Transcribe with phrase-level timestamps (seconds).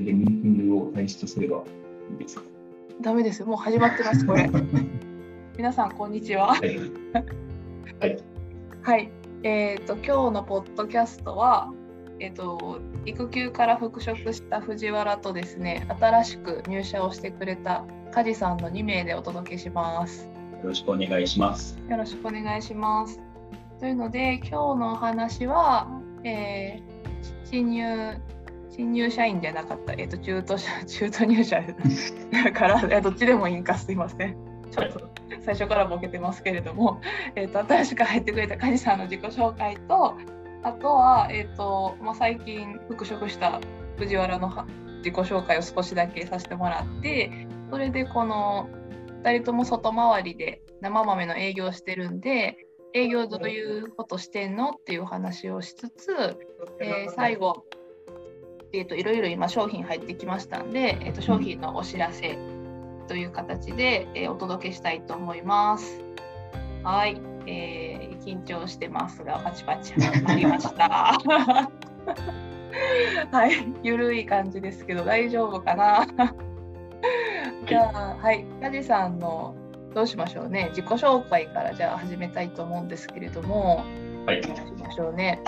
[0.00, 2.42] れでミーティングを退出すればいいですか？
[3.00, 3.44] ダメです。
[3.44, 4.50] もう始まってます、これ。
[5.56, 6.48] 皆さん、こんにちは。
[6.54, 6.78] はい。
[8.00, 8.18] はい。
[8.82, 9.10] はい。
[9.42, 11.72] えっ、と、今日のポッドキャストは、
[12.18, 20.28] えっ、と、育休から復職した藤原とですね、新しく入社をしてくれた梶さんの2名でお届けします。
[20.62, 21.78] よろしくお願いします。
[21.88, 23.18] よろしくお願いします。
[23.78, 25.88] というので、今日のお話は、
[26.24, 27.00] えー
[27.50, 28.16] 新入
[28.70, 31.62] 新入社員じゃなかった、えっ、と中途社 中途入社。
[32.44, 33.74] だから、どっちでもいいんか。
[33.74, 34.36] すいません。
[34.70, 35.10] ちょっと
[35.40, 37.00] 最初からボケてますけれども、
[37.34, 40.14] えー、と新しく入ってくれた梶さんの自己紹介と、
[40.62, 43.60] あとは、えーとまあ、最近復職した
[43.96, 44.48] 藤原の
[44.98, 48.68] 自己紹介を少しだけさせてもらって、それでこの
[49.22, 52.56] 2人とも外回りで生豆の営業してるんで、
[52.92, 54.70] 営業どういうことしてんの？
[54.70, 56.38] っていう話をしつつ、
[56.80, 57.64] えー最後、
[58.72, 62.38] えー、といろいろ今商品入ってきましたんで、えー、と商品のお知らせ
[63.08, 66.00] という形で、えーお届けしたいと思います。
[66.84, 69.94] はい、えー緊張してますがパチパチ
[70.26, 71.18] ありました。
[73.32, 76.06] はい、ゆるい感じですけど大丈夫かな？
[77.66, 79.54] じゃあ、はい、カジさんの
[79.94, 80.66] どうしましょうね。
[80.70, 83.84] 自己紹介からじゃあ始めたいと思うんですけれども、
[84.26, 84.42] はい。
[84.42, 85.40] どうしましょうね。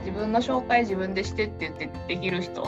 [0.00, 2.62] 自分の紹介自分でしてって言ってできる人？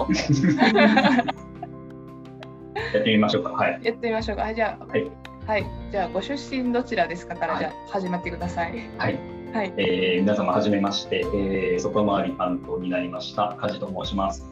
[2.95, 3.51] やってみましょうか。
[3.51, 3.81] はい。
[3.83, 4.43] やってみましょうか。
[4.43, 5.11] はい、じゃあ、はい。
[5.47, 8.73] はい、じゃあご出身どちらですかから、はいじゃあ始まってください。
[8.99, 9.19] はい。
[9.53, 14.47] はい、えー皆様はじめまして、えー外回り担当になりました梶と申します、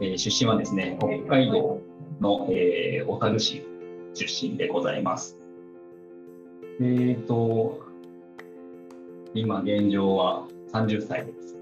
[0.00, 1.82] えー出身はですね北海道
[2.18, 3.62] の、えー小樽市
[4.14, 5.36] 出身でございます
[6.80, 7.82] えーと
[9.34, 11.58] 今現状は30歳です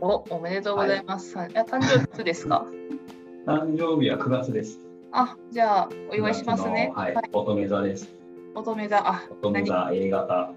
[0.00, 1.36] お、おめでとうございます。
[1.36, 2.66] はい、いや誕生日いつですか？
[3.46, 4.80] 誕生日は9月です
[5.12, 6.92] あ、じゃあお祝いしますね。
[6.94, 8.12] 9月のはい、乙女座です
[8.54, 10.50] 乙女座、あ、乙女座 A 型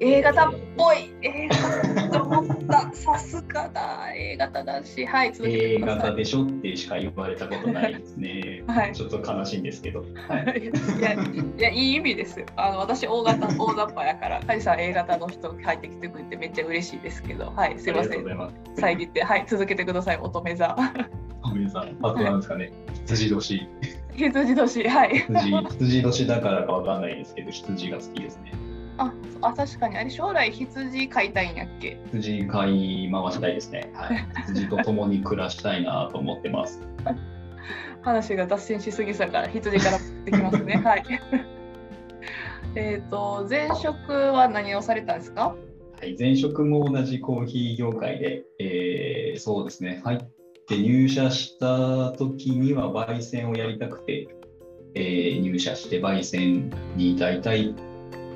[0.00, 1.14] A 型っぽい。
[1.22, 2.92] A 型と思った。
[2.92, 4.12] さすがだ。
[4.14, 5.78] A 型だし、はい、A。
[5.80, 12.46] 型でしょってしか言われたことないですねはいちょっと悲しいんですけどはいいや、いや、いい意味ですよ。
[12.56, 18.38] あの、私、大型、 大雑把やから、カジさん A 型の人入ってきてくれて、めっちゃ嬉しいですけど、はい、すいませんありがとうござい。
[18.38, 20.76] ます遮って、はい、続けてください、乙女座。
[21.42, 21.94] ごめんなさい。
[22.02, 22.72] あとなんですかね。
[23.06, 23.68] 羊年。
[24.14, 25.18] 羊年、はい。
[25.18, 28.71] 羊、羊年だからかわかんないですけど、羊が好きですね。
[29.42, 31.98] あ、あ、確かに、あれ、将来羊飼いたいんやっけ？
[32.12, 33.90] 羊飼い回したいですね。
[33.94, 34.16] はい。
[34.46, 36.80] 羊と共に暮らしたいなと思ってます。
[38.02, 40.74] 話が脱線しすぎさから羊からできますね。
[40.84, 41.04] はい。
[42.74, 45.54] えっと前職は何をされたんですか？
[46.00, 46.16] はい。
[46.18, 50.00] 前職も同じコーヒー業界で、えーそうですね。
[50.04, 50.18] 入っ
[50.66, 54.26] て入社した時には焙煎をやりたくて、
[54.94, 57.74] えー入社して焙煎に大体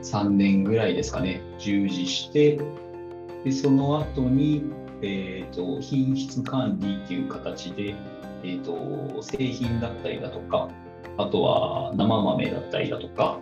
[0.03, 2.59] 3年ぐらいですかね、従事して、
[3.45, 4.65] でその後に、
[5.03, 7.95] えー、と品質管理っていう形で、
[8.43, 10.69] えー、と製品だったりだとか、
[11.19, 13.39] あとは生豆だったりだとか、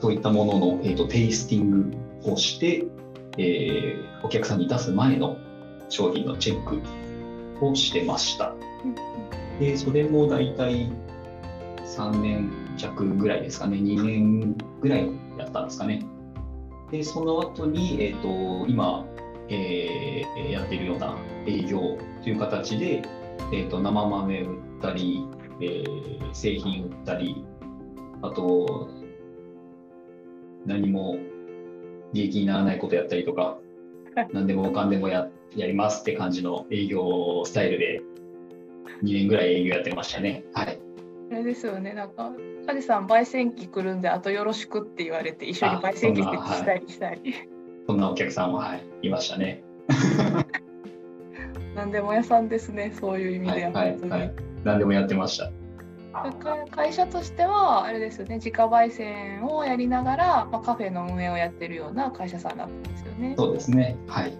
[0.00, 1.90] そういったものの、えー、とテイスティン
[2.22, 2.84] グをして、
[3.38, 5.36] えーお客さんに出す前の
[5.88, 8.52] 商品のチェックをしてました。
[9.60, 10.90] で、それも大体
[11.84, 16.04] 3年弱ぐらいですかね、2年ぐらいやったんですかね。
[16.90, 19.06] で、その後に、えっ、と、今、
[19.48, 21.16] えーやっているような
[21.46, 23.02] 営業という形で、
[23.52, 25.26] えっ、と、生豆売ったり、
[25.60, 27.44] えー製品売ったり、
[28.22, 28.88] あと、
[30.66, 31.16] 何も
[32.12, 33.58] 利益にならないことやったりとか、
[34.32, 38.02] 何でもかんでもややりますって感じの営業スタイルで
[39.02, 40.44] 2年ぐらい営業やってましたね。
[40.52, 40.85] はい。
[41.30, 41.92] あれですよね。
[41.92, 42.32] なんか
[42.66, 47.34] 梶さん焙煎機来るんであとよろしくって言われて一緒に焙煎機設置したりしたり。
[47.86, 49.62] そんなお客さんも、はい、いましたね。
[51.74, 52.92] 何でも屋さんですね。
[52.98, 54.12] そういう意味でははい本当に。
[54.12, 54.34] はい
[54.64, 55.52] 何でもやってました。
[56.12, 58.36] か会社としてはあれですよね。
[58.36, 63.34] 自家焙煎をやりながら、まあ、カフェの運営をやってるような会社さんだったんですよね。
[63.36, 63.96] そうですね。
[64.08, 64.36] はい。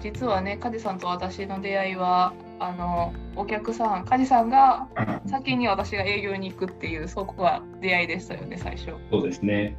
[0.00, 4.88] 実はね、梶さんと私の出会いは、あのお客さん、梶さんが
[5.26, 8.94] 先に私が営業に行くっていう、そこが出会いでしたよね、最初。
[9.10, 9.76] そうですね。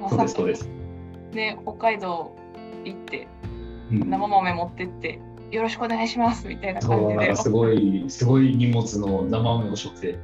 [0.00, 0.68] まそうです、そうです。
[1.32, 2.36] ね、北海道
[2.84, 3.28] 行って、
[3.90, 5.20] うん生豆持ってって、
[5.50, 10.18] よろしくお願いしますみたいな感じですごい、すごい荷物の生豆を背負って、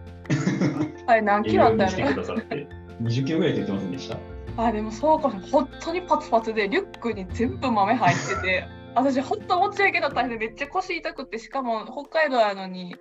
[1.07, 2.67] あれ何営キロあったのださって、
[3.03, 4.17] 20キロぐらいって言ってませんでした？
[4.57, 8.65] あでもそうか本当にパツパツでリュックに全部豆入ってて
[8.99, 12.97] 私本当持ち上げた大変でめっちゃ腰痛くてしかも北海道やのに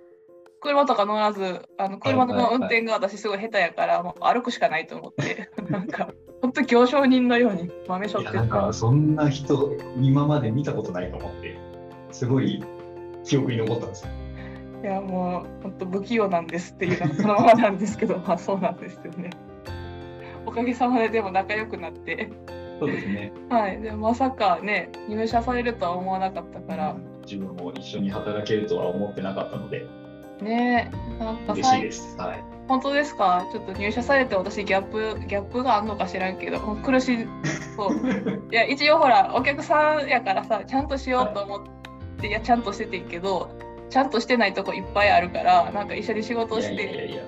[0.60, 6.10] 車とか乗らずあの車の運転が私すごい下手やからもう歩くしかないと思ってなんか
[6.42, 11.58] 本当行商人のように豆しょってなんかそんな人今まで見たことないと思って
[12.10, 12.62] すごい
[13.24, 14.10] 記憶に残ったんですよ。
[14.82, 19.30] いやもう本当不器用なんですっていうのはそのままなんですけどまあそうなんですよね。
[20.46, 22.30] おかげさまででも仲良くなって
[22.78, 23.32] そうですね。
[23.48, 23.80] はい。
[23.80, 29.86] でまさかね入社されるとは思わなかったから、自分も一緒に働けるとは思ってなかったので。
[30.40, 30.90] ね。
[31.18, 32.16] なんか嬉しいです。
[32.16, 32.44] はい。
[32.68, 33.46] 本当ですか？
[33.50, 37.26] ちょっと入社されて私ギャップギャップがあんのか知らんけど苦しい。
[37.76, 37.96] そう。
[38.52, 41.62] いや一応ほらお客さんやからさちゃんとしようと思っ
[42.20, 43.48] て、い、やちゃんとしててんけど
[43.90, 47.22] ちゃんとしてないとこいっぱいあるからなんか一緒に仕事してやいやいやいや。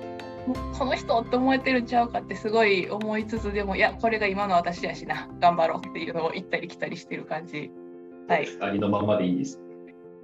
[0.77, 7.71] この人って思えてるんちゃうかってすごい思いつつでもいやこれが今の私やしな頑張ろうっていうのを行ったり来たりしてる感じ。
[8.27, 8.47] はい。
[8.59, 9.59] ありのままでいいです。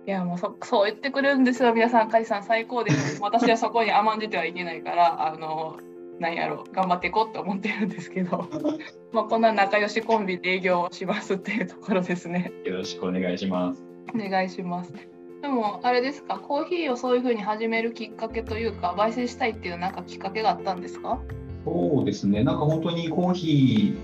[0.08, 2.10] いやもうそそう言ってくれるんですよ皆さん。
[2.10, 3.22] 梶さん最高です。
[3.22, 5.78] 私はそこに甘んじてはいけないからあの
[6.19, 8.48] なんやろ頑張っていこうって思ってるんですけど。
[9.12, 12.52] まあこんな仲良しコンビで営業をしますっていうところですね。
[12.66, 13.84] よろしくお願いします。
[14.16, 16.39] お願いしますでもあれですか？
[16.39, 21.19] コーヒーをそういう風に始めるきっかけというか焙煎したいっていうなんかきっかけがあったんですか？
[21.66, 22.44] そうですね。
[22.44, 23.98] なんか本当にコーヒ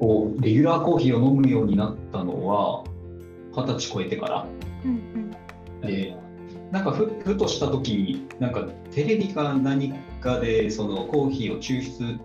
[0.00, 2.84] ーをレギュラーコーヒーを飲むようになったのは
[3.54, 4.46] 二十歳超えてから。
[4.84, 5.30] うん
[5.80, 6.16] で
[6.70, 9.92] なんかふふとした時になんかテレビか何
[10.22, 12.18] かでそのコーヒーを抽出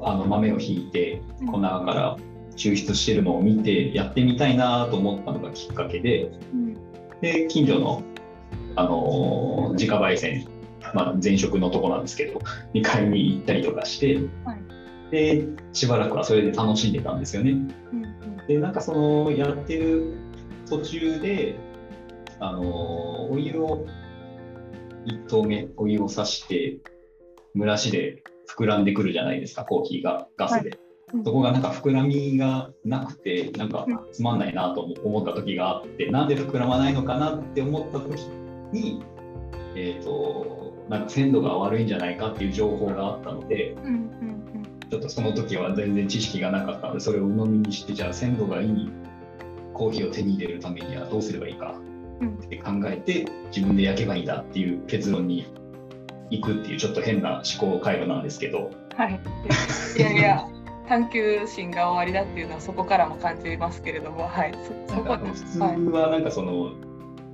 [0.00, 1.46] あの豆をひいてうん。
[1.52, 2.16] 粉から
[2.56, 6.76] 抽出してるのを見てやってみたいなと思ったのがきっかけでうん
[7.20, 8.02] で近所の、
[8.76, 10.46] あのー自家焙煎、
[10.94, 12.40] まあ、前職のとこなんですけど
[12.74, 15.10] に買いに行ったりとかして、はい。
[15.10, 17.52] でしばらくはそれで楽しんでたんですよね。
[17.52, 17.54] う
[17.96, 20.14] んでなんかそのやってる
[20.68, 21.54] 途中で
[22.40, 23.86] あのお湯を
[25.06, 26.78] 1投目お湯をさして
[27.54, 30.89] 蒸らしで膨らんでくるじゃないですかコーヒーがガスで、うん
[31.24, 33.98] そこがなんか膨らみがなくてなんかうん。
[34.12, 38.20] つまんないなと思った時があってなんで膨らまないのかなって思った時
[38.72, 39.02] に
[39.76, 44.40] えっ、となんか鮮度が悪いんじゃないかっていう情報があったのでうんうん
[44.90, 48.90] ちょっとその時は全然知識がなかったのでそれを鵜呑みにしてじゃあ鮮度がいい
[49.72, 51.76] コーヒーを手に入れるためにはどうすればいいか
[52.20, 55.46] うんって考えて自分で焼けばいいんだっていう結論に
[56.30, 58.70] 行くっていうちょっと変な思考回路なんですけど。
[58.96, 59.20] はい。
[59.96, 60.48] いやいや
[60.90, 64.52] 探求心が終わりだっていうのはそこからも感じますけれどもはい。
[64.88, 65.76] そそこ普通はい。
[65.86, 66.72] はなんかその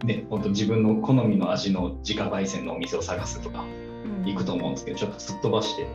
[0.05, 4.25] ね本当自分の好みの味の自家焙煎のお店を探すとかうん。
[4.27, 5.87] 行くと思うんですけどちょっとすっ飛ばして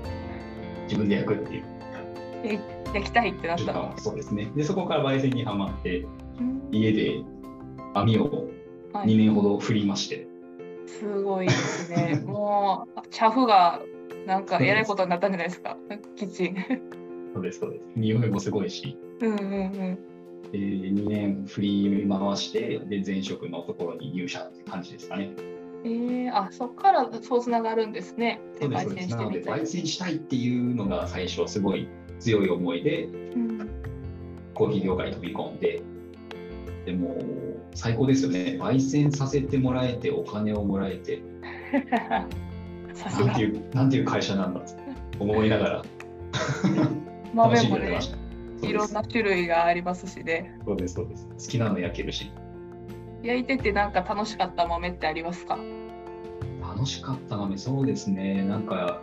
[0.85, 1.63] 自分で焼くっていう。
[2.93, 3.91] 焼きたいってなったの？
[3.91, 4.51] はそうですね。
[4.55, 5.99] でそこから焙煎にはまって
[6.39, 6.67] うん。
[6.71, 7.21] 家で
[7.93, 8.47] 網を
[8.93, 9.07] はい。
[9.07, 10.27] 2年ほど振りまして、
[10.87, 12.21] すごいですね。
[12.25, 13.79] もう、チャフが、
[14.25, 15.77] なんか、 えらいことになったんじゃないですか、
[16.17, 16.55] キッチン。
[17.33, 19.99] そうですそうです匂いもすごいしうんうんうん。
[20.51, 25.31] で2年振り回してで前職のところに入社って感じですかね
[25.83, 28.39] えー、あ、そっからそうつながるんですね。
[28.59, 29.65] そうですそうですなので焙。
[29.65, 31.87] 煎したいっていうのが最初すごい
[32.19, 33.69] 強い思いでうん、
[34.53, 35.81] コーヒー業界に飛び込んで
[36.85, 37.17] でも
[37.73, 41.21] 最高ですよね焙煎させてもらえてお金をもらえて
[43.17, 43.41] なんて。
[43.41, 44.75] いうなんていう会社なんだって
[45.19, 45.85] 思いながら
[46.75, 46.95] 楽
[47.33, 47.99] 豆もね
[48.61, 50.57] いろんな種類がありますしね。
[50.65, 51.27] そうですそうです。
[51.27, 52.31] 好きなの焼けるし。
[53.23, 55.57] 焼いててなんか楽しかった豆ってありますか？
[56.61, 58.43] 楽しかった豆そうですね。
[58.43, 59.01] なんか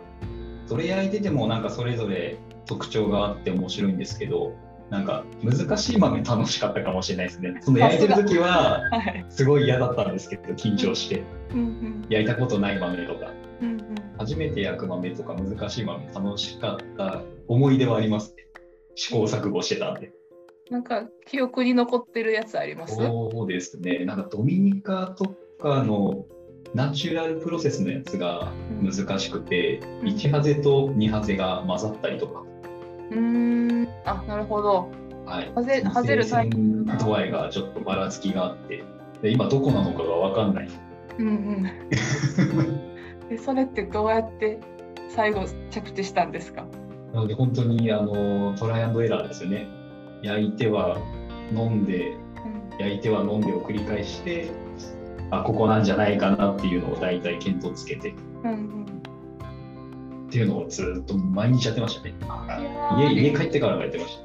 [0.67, 4.53] それ焼いててもなんかそれぞれ特徴があって面白いんですけど
[4.89, 7.57] なんか難しい豆楽しかったかもしれないですね。
[7.61, 9.25] その焼いてる時ははい。
[9.29, 11.23] すごい嫌だったんですけど緊張して。
[11.53, 12.05] うんうん。
[12.09, 13.95] 焼いたことない豆とかうんうん。
[14.17, 18.43] 初めて焼く豆とか難しい豆楽しかった思い出はありますね。
[18.95, 20.11] 試行錯誤してたんで。
[20.69, 22.95] なんか記憶に残ってるやつあります？
[22.95, 24.05] そうですね。
[24.05, 26.25] なんかドミニカとかの
[26.75, 28.51] ナチュラルプロセスのやつが
[28.83, 30.07] 難しくて、うん。
[30.09, 32.43] 1ハゼと2ハゼが混ざったりとか、
[33.09, 33.87] うーん。
[34.05, 34.89] あ、なるほど。
[35.25, 38.83] はい、ハゼハゼるタイミングが度合いがちょっとばらつきがあって。
[39.21, 40.69] で今どこなのかが分かんない。
[41.17, 41.63] うんうん。
[43.29, 44.59] でそれってどうやって
[45.09, 46.65] 最後着地したんですか？
[47.13, 49.67] なので本当にあのトライアンドエラーですよね。
[50.21, 50.97] 焼いては
[51.55, 52.79] 飲んでうん。
[52.79, 54.49] 焼いては飲んでを繰り返して
[55.31, 58.13] あここなんじゃないかなっていうのを大体見当つけて。
[58.43, 58.85] うん
[60.27, 62.13] っていうのをずっと毎日やってましたね。
[62.99, 64.19] 家家帰ってからもやってまし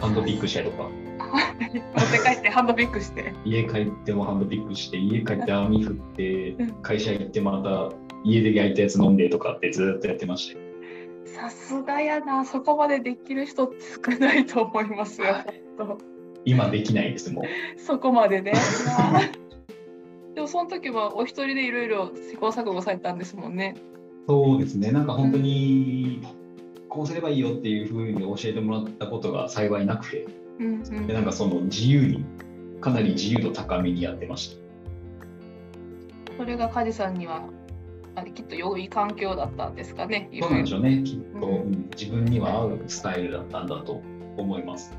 [0.00, 0.06] た。
[0.06, 3.34] ハンドピックしたりとか、持って帰ってハンドピックして。
[3.44, 7.90] 家帰ってもハンドピックして、家帰って網振ってうん、会社行ってまた
[8.24, 10.66] 家で焼いたやつ飲んでとかってずっとやってましたよ。
[11.26, 13.70] さすがやな、そこまでできる人
[14.04, 15.28] 少ないと思いますよ。
[15.28, 15.66] はい
[16.46, 17.44] 今できないです、もう。
[17.80, 18.52] そこまでね。
[20.36, 23.74] でもその時はお一人でいろいろ試行錯誤されたんですもんね。
[24.28, 26.20] そうですね、なんか本当に、
[26.88, 30.26] こうすればいいよっていうふうに教えてもらったことが幸いなくて、
[30.60, 32.24] うんうんでなんかその自由に、
[32.80, 34.66] かなり自由度高めにやってました。
[36.36, 37.42] それが梶さんには
[38.16, 40.28] あれきっと良い環境だったんですかね。
[40.32, 44.02] いそうなんでしょうね、きっと、うんうん自分には合うスタイルだったんだと
[44.36, 44.92] 思います。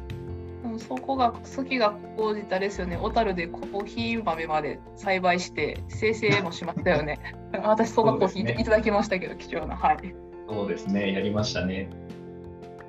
[0.64, 2.98] うんそこが好きが高じたですよね。
[2.98, 7.20] 小樽でコーヒー豆まで栽培して生成もしましたよね。
[7.64, 10.16] 私そのコーヒーいただきましたけど貴重なはい。
[10.48, 11.90] そうですね、やりましたね。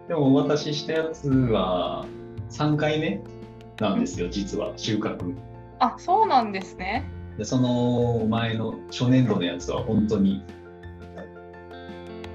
[0.09, 2.07] でもお渡ししたやつは
[2.51, 3.21] 3回目
[3.81, 5.35] なんですよ、実は収穫。
[5.79, 7.11] あそうなんですね。
[7.39, 10.43] でその前の初年度のやつは本当に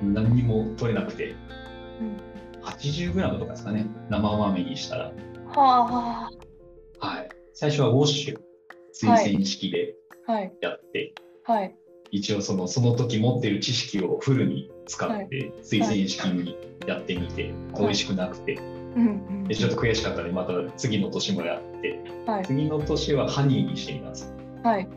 [0.01, 1.35] 何にも取れなくて、
[1.99, 5.11] うん、80g とかですかね、生豆にしたら。
[5.55, 6.29] は
[6.99, 8.39] はい、最初はウォッシュ、
[8.93, 9.95] 水洗式で
[10.27, 10.53] あはい。
[10.61, 11.75] やって、はい。
[12.11, 16.57] 一応そのその時持っている知識をフルに使って水洗式に
[16.87, 21.99] やってみて、美味しくなくて、うんうんでちょっと悔しかったのでまた次の年もやって。
[22.25, 22.45] はい。
[22.45, 24.33] 次の年はハニーにしてみたんです
[24.63, 24.87] はい。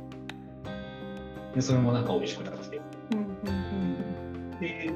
[1.54, 2.80] でそれもなんか美味しくなくて
[3.12, 4.90] うんうんで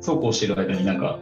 [0.00, 1.20] そうこうしてる間になんか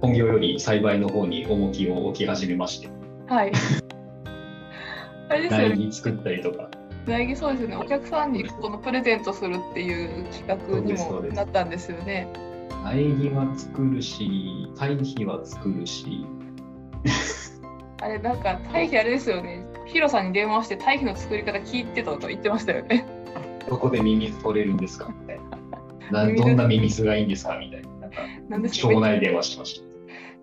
[0.00, 3.52] 本業より栽培の方に重きを置き始めましてうんはい。
[5.28, 5.68] あれですよね。
[5.68, 6.70] 苗木作ったりとか
[7.06, 7.76] 苗木そうですよね。
[7.76, 12.26] お客さんにこのプレゼントするっていう企画にもなったんですよね。
[12.84, 16.26] 苗木は作るし堆肥は作るし
[18.00, 19.64] あれなんか堆肥あれですよね。
[19.92, 23.06] ヒロさんに電話して堆肥の作り方聞いてたと言ってましたよね。
[23.68, 25.40] どこでミミズ取れるんですかみたい
[26.10, 26.24] な。
[26.26, 27.88] などんなミミズがいいんですかみたいな。
[27.88, 28.16] なんか
[28.48, 29.86] なんですしょうもない電話してました。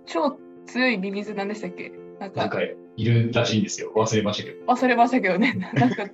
[0.06, 1.92] 超強いミミズなんでしたっけ？
[2.20, 2.42] なんか。
[2.42, 3.92] なんかいるらしいんですよ。
[3.96, 4.66] 忘れましたけど。
[4.66, 5.54] 忘れましたけどね。
[5.76, 6.06] なんか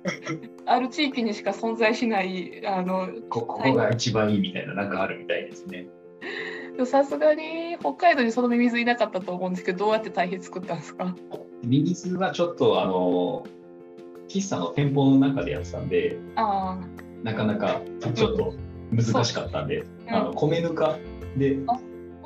[0.66, 5.86] ある地域にしか存在しないあのこここが一番いいみたいななんかあるみたいですね
[6.74, 11.14] でもさすがに北海道にそのミミズいなかったと思うんですけどどうやって堆肥作ったんですか？
[11.62, 13.46] ミミズはちょっとあの
[14.28, 16.78] 喫茶の店舗の中でやってたんであ
[17.22, 17.80] なかなか
[18.14, 18.54] ちょっと
[18.90, 20.98] 難しかったんで、あ、あの米ぬか
[21.36, 21.78] であ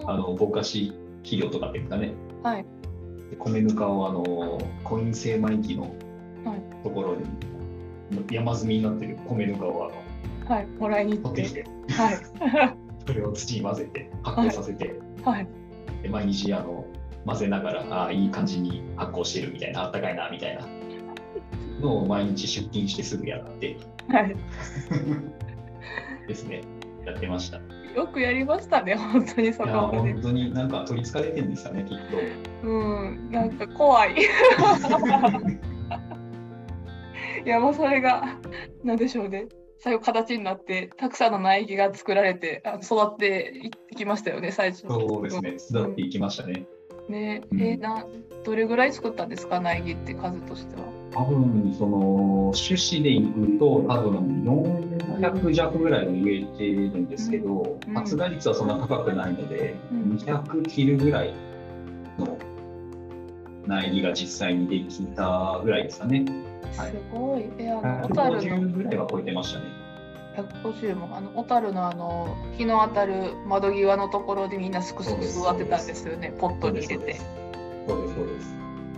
[0.06, 2.14] あのぼかし肥料とかっていうかね。
[2.42, 2.64] はい。
[3.30, 7.26] で米ぬかをあのコイン精米機のはいところに
[8.30, 10.66] 山積みになってる米ぬかをあのはい。
[10.66, 11.64] もらいに行って。
[11.90, 15.48] はいそれを土に混ぜて発酵させて、はい。
[16.02, 16.84] で毎日あの
[17.24, 20.68] 混ぜながらああいい感じに発酵してるみたいなあったかいなみたいな。
[21.80, 23.78] のを毎日出勤してすぐやって。
[24.08, 24.36] はい。
[26.28, 26.60] ですね。
[27.06, 27.56] やってました。
[27.56, 27.60] い
[27.96, 29.98] よくやりましたね本当にそこやまで。
[30.12, 31.98] 本当になんか取りつかれてるんですよねきっ
[32.62, 34.16] うんなんか怖い。
[37.46, 38.36] いやもうそれが
[38.84, 39.46] なんでしょうね
[39.80, 45.56] 最後形になってたくさんの苗木が作られてあの育っていきましたよね最初とそうですね。
[45.82, 46.66] 育っていきましたね。
[47.08, 47.42] ね。
[47.52, 47.62] うん。
[47.62, 48.04] えな
[48.44, 50.82] どれぐらい作ったんですか苗木って数としては？
[51.12, 54.42] 多分その種子でいくと多分
[55.20, 57.94] 400弱ぐらいを植えてるんですけど、うん。
[57.94, 60.16] 発芽率はそんな高くないので、うん。
[60.16, 61.32] 200切るぐらい
[62.18, 62.36] の
[63.66, 66.24] 苗木が実際にできたぐらいですかね。
[66.76, 66.90] はい。
[66.90, 67.50] すごい。
[67.58, 68.40] えあの小樽の。
[68.40, 69.66] 150ぐらいは超えてましたね。
[70.36, 76.32] 150もあの小樽のあの日の当たる窓際のところでみんなすくすく育てたんですよね。
[76.38, 77.20] ポットに入れて。
[77.86, 78.54] そうです、そうです。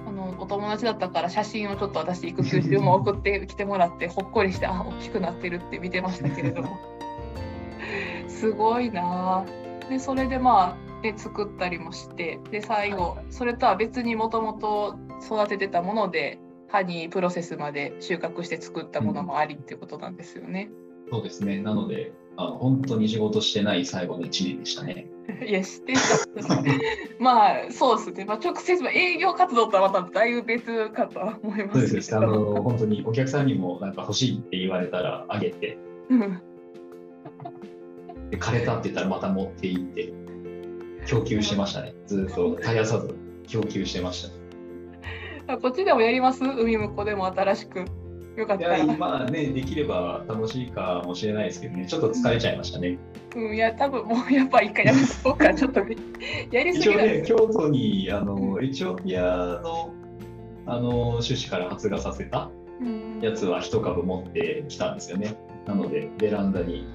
[0.07, 6.79] あのお友達だったから写真をちょっと私育休中も送ってきてもらってほっこりしてあ大きくなってるって見てましたけれども。
[8.29, 9.45] すごいなあ
[9.91, 16.39] でそれでまあで作ったりもしてで最後それとは別にもともと育ててたもので
[16.71, 20.71] ハニープロセスまで収穫して作ったものもありっていうことなんですよね。
[21.11, 21.59] そうですね。
[21.59, 25.09] なので、あの本当に仕事してない最後の1年でしたね。
[25.47, 26.01] いや、してた。
[27.19, 28.25] まあ、そうですね。
[28.25, 32.17] まあ、直接、営業活動とはまただいぶ別かとは思いまそうです。
[32.17, 35.77] あの本当にお客さんにもなんか欲しいって言われたらあげて、
[36.09, 36.21] う ん
[38.31, 40.13] で枯れたって言ったらまた持って行って、
[41.07, 41.95] 供給してましたね。
[42.07, 43.15] ずっと絶やさず
[43.49, 44.29] 供給してました。
[44.29, 44.40] あ
[45.59, 46.45] こっちでもやります？
[46.45, 47.85] 海向こうでも新しく。
[48.37, 48.97] よかっいや、たら。
[48.97, 52.99] まあね、できれば楽しいかもしれないですけどね、ちょっと疲れちゃいましたね。
[53.37, 55.81] うん、いや、多分もうやっぱ一回やめとこうか、ちょっと
[56.51, 57.25] やりすぎね。
[57.27, 59.93] 京都にあのうエチオピアの
[60.67, 65.35] あの種子から発芽させたうんやつは一株持ってきたんですよね。
[65.67, 66.87] なので、ベランダに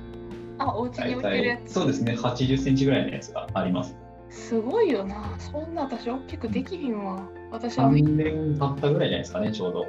[0.57, 1.73] あ、お家に置いてるやつ。
[1.73, 3.95] そうですね、80センチぐらいのやつがあります。
[4.29, 5.35] すごいよな。
[5.37, 7.27] そんな私大きくできひんわ。
[7.55, 9.85] 私は見3年経ったぐらいじゃないですかね、ちょうど。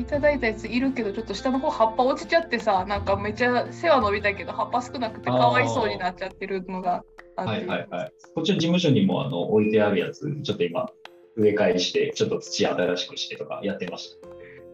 [0.00, 7.04] いただいたやついるけど、ちょっと下の方葉っぱ落ちちゃってさ、なんかめっちゃ背は伸びたけど、葉っぱ少なくてかわいそうになっちゃってるのが。
[7.36, 8.12] はいはいはい。
[8.34, 10.90] こっちの事務所にもあの置いてあるやつ、ちょっと今、
[11.36, 14.16] 植え替えして、ちょっと土新しくしてとかやってまし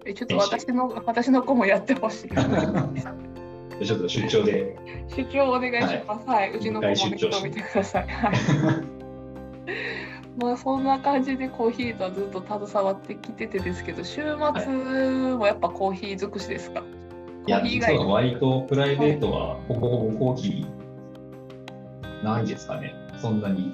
[0.04, 2.28] えちょっと私の私の子もやってほしい。
[3.84, 4.76] ちょっと出張で。
[5.16, 6.28] 出張お願いします。
[6.28, 8.08] はい、うちの子も出張見てください。
[8.08, 8.86] はい。
[10.36, 14.34] まあそんな感じでコーヒーとはずっと携わってきててですけど、週末
[15.36, 16.82] もやっぱコーヒー尽くしですか？
[17.46, 22.94] いや、コーヒー以外実は割とプライベートはほぼほぼコーヒーないですかね。
[23.18, 23.72] そんなに。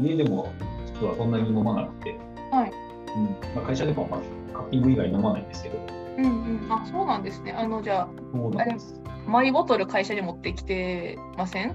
[0.00, 0.52] 家でも
[1.00, 2.18] 実はそんなに飲まなくて。
[2.50, 2.72] はい。
[3.14, 4.20] うんまあ、会社でも、まあ、
[4.54, 5.78] カッピング以外飲まないんですけど。
[6.18, 6.72] うんうん。
[6.72, 7.52] あ、そうなんですね。
[7.52, 9.00] あのじゃそうなんです。
[9.06, 11.74] あマイボトル会社に持ってきてません？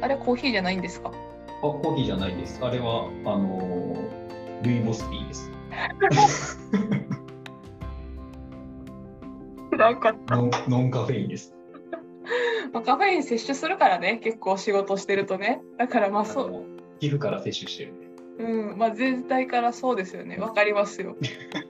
[0.00, 1.12] あれコーヒーじゃないんですか？
[1.62, 2.58] あ、コーヒーじゃないです。
[2.62, 4.22] あれは、あのー
[4.62, 5.50] ルイボスティーです。
[9.76, 10.36] なんかった。
[10.36, 11.54] ノンノンカフェインです。
[12.72, 15.60] まあ、カフェイン摂取するからね、結構仕事してるとね。
[15.78, 16.64] だからまあそう。
[17.00, 18.06] 皮膚から摂取してるんで。
[18.38, 20.36] うん、まあ全体からそうですよね。
[20.36, 21.16] わかりますよ。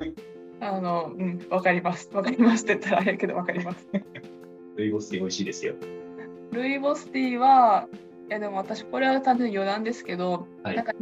[0.60, 2.10] あの、うん、わかります。
[2.12, 3.88] わかりますって言ったらあれやけどわかります。
[4.76, 5.74] ルイボスティー美味しいですよ。
[6.52, 7.96] ルイボスティーは、い
[8.32, 10.92] やでも私これは単純に余談ですけど、はいなんか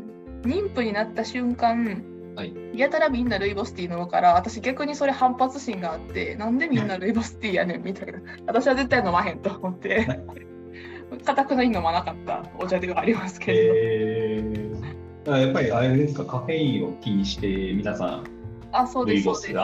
[0.42, 2.02] 妊婦になった瞬間、
[2.34, 8.20] はいやたらみんなルイボスティー飲むから、私逆にそれ反発心があって、なんでみんなルイボスティーやねんみたいな。
[8.46, 10.06] 私は絶対飲まへんと思って、
[11.24, 13.74] かたくなに飲まなかったお茶ではありますけれど。
[13.76, 18.22] えー、あやっぱりあれですか、カフェインを気にして皆さ
[18.72, 19.54] あ、そん、うです、そうです。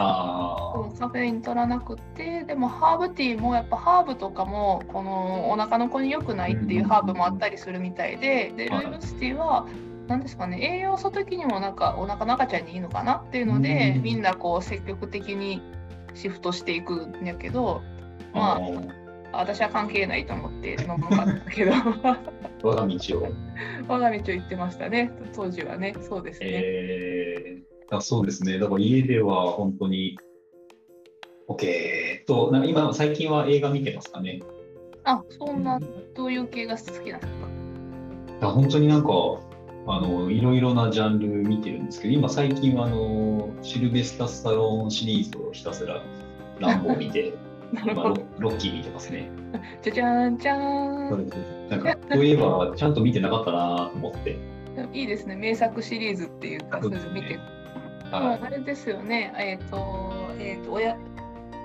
[0.73, 8.85] そうカフェイン取らなくてでもハーブティーもやっぱハーブとかもこのお腹の子に良くないっていうハーブもあったりするみたいでではい。
[8.85, 9.67] ルイボスティーは
[10.07, 15.61] 何ですかね栄養素的にもなんかお腹の赤ちゃんにいいのかなっていうのでうんみんなこう積極的に
[16.13, 17.81] シフトしていくんやけど
[18.33, 21.71] あ、まあ私は関係ないと思って飲まなかったけど。
[22.63, 23.27] 我が道を。
[23.87, 25.93] 我が道を行ってましたね当時はね。
[26.01, 26.47] そうですね。
[26.49, 30.17] えー、あそうですね、だから家では本当に、
[31.47, 34.41] OK と、なんか今、最近は映画見てますかね。
[35.05, 35.79] あそんな
[36.15, 37.47] どういう系が好きなんですか
[38.39, 39.09] いや本当になんか
[39.87, 46.03] あのいろいろなジャンル見てるんですけど今最近はあのシルベスタ・スタローンシリーズをひたすら
[46.59, 47.33] ランボを見て
[47.85, 48.03] 今。
[48.03, 49.29] ロロッキー見てますね。
[49.81, 51.69] じゃじゃーんじゃーん。
[51.69, 54.37] なんかそういえばちゃんと見てなかったなと思って。
[54.93, 57.39] いいですね、名作シリーズっていうか、そうですね見て。
[58.11, 60.97] はあれですよね、えっ、と、えっ、と、親、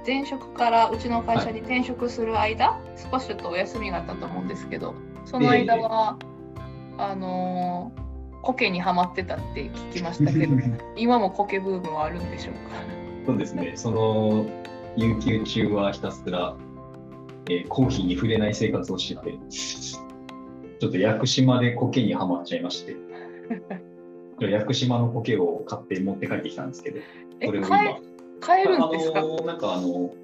[0.07, 2.79] 前職からうちの会社に転職する間、
[3.11, 6.19] 少しちょっとお休みがあったと思うんですけど、その間は、
[6.99, 8.03] あのー
[8.43, 10.57] 苔にはまってたって聞きましたけど、
[10.99, 12.77] 今も苔ブームはあるんでしょうか？
[13.27, 14.47] そうですね、その
[14.97, 16.57] 有給中はひたすら、
[17.49, 22.97] えーコーヒーに触れない生活をしてて、ちょっと屋久島で苔にはまっちゃいまして、
[24.49, 27.01] 屋久島の苔を買って持って帰ってきたんですけど、
[27.41, 27.69] え、それを今
[28.41, 30.15] 買え、るんですか、あのなんかあの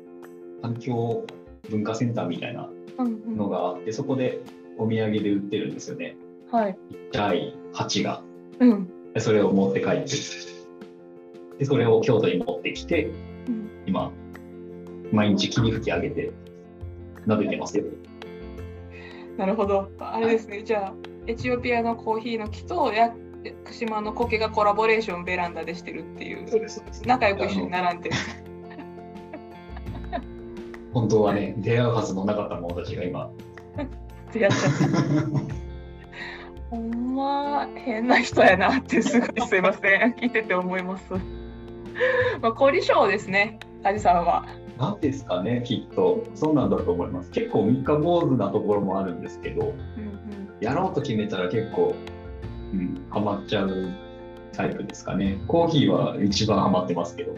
[0.63, 1.25] 環境
[1.71, 4.41] 文化センターみたいなうんうんのがあって、そこで
[4.77, 6.17] お土産で売ってるんですよね。
[6.51, 6.79] はい。
[6.91, 8.23] ちっちゃい鉢が。
[8.59, 8.89] うん。
[9.15, 10.11] でそれを持って帰って、
[11.59, 13.07] でそれを京都に持ってきて、
[13.47, 14.13] うん今、
[15.13, 16.33] 毎日霧吹き上げて、
[17.27, 17.85] 撫でてますよ。
[19.37, 19.89] なるほど。
[20.01, 20.63] あれですね。
[20.63, 20.95] じゃあ、
[21.27, 23.15] エチオピアのコーヒーの木と屋
[23.67, 26.49] 久島の苔がコラボレーションベランダでしてるっていう。
[26.49, 26.83] そうです。
[27.07, 28.17] 仲良く一緒に並んでる。
[30.93, 33.31] 本当はね、出会うはずのなかった者たちが今、っ
[34.33, 34.79] てやっちゃった。
[36.71, 40.13] ほんま変な人やなってすごいすいません。
[40.15, 41.05] 聞いてて思います。
[42.41, 44.47] まあ、凝り性ですね、梶さんは。
[44.79, 46.25] なんですかね、きっと。
[46.35, 47.31] そうなんだと思います。
[47.31, 49.79] 結構三日坊主なところもあるんですけど、うんうん
[50.61, 51.95] やろうと決めたら結構、
[52.73, 53.89] うん、ハマっちゃう
[54.53, 55.39] タイプですかね。
[55.47, 57.33] コーヒーは一番ハマってますけど。
[57.33, 57.37] い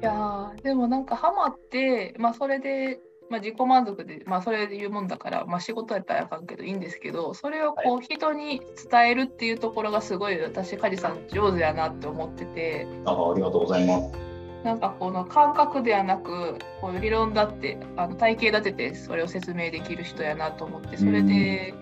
[0.00, 14.26] やーでもなんかハマって、まあ、それで、まあ、自己満足で、まあ、それで言うもんだから、まあ、仕事やったらあかんけどいいんですけどそれをこう人に伝えるっていうところがすごい私梶さん上手やなって思っててあありがとうございます。
[14.64, 21.72] なんかこの感覚ではなくこう理論だってあの体系立ててそれを説明できる人やなと思ってそれで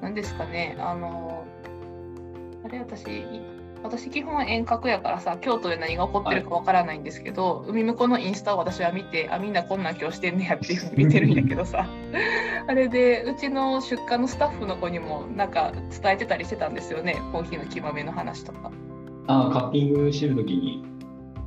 [0.00, 1.44] 何ですかねあの
[2.64, 3.04] あれ私
[3.82, 11.86] 私基本遠隔やからさ京都で何が起こってるかわからないんですけど、海向こうのインスタを私は見てあみんなこんなん今日してんねやっていうふうに見てるんやけどさ。
[12.68, 17.16] あれでうちの出荷のスタッフの子にもなんか伝えてたりしてたんですよね。
[17.32, 18.70] コーヒーの木豆の話とか。
[19.26, 20.84] ああカッピングしてる時に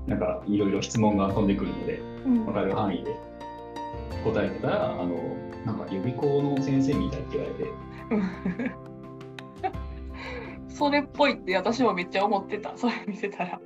[0.07, 2.45] なんかいろいろ質問が飛んでくるのでうん。
[2.45, 3.15] 分かる範囲で。
[4.23, 5.17] 答えてたらあの
[5.65, 8.83] なんか予備校の先生みたいって言われて
[10.73, 12.75] それっぽいって私もめっちゃ思ってた。
[12.77, 13.61] それ見てたら。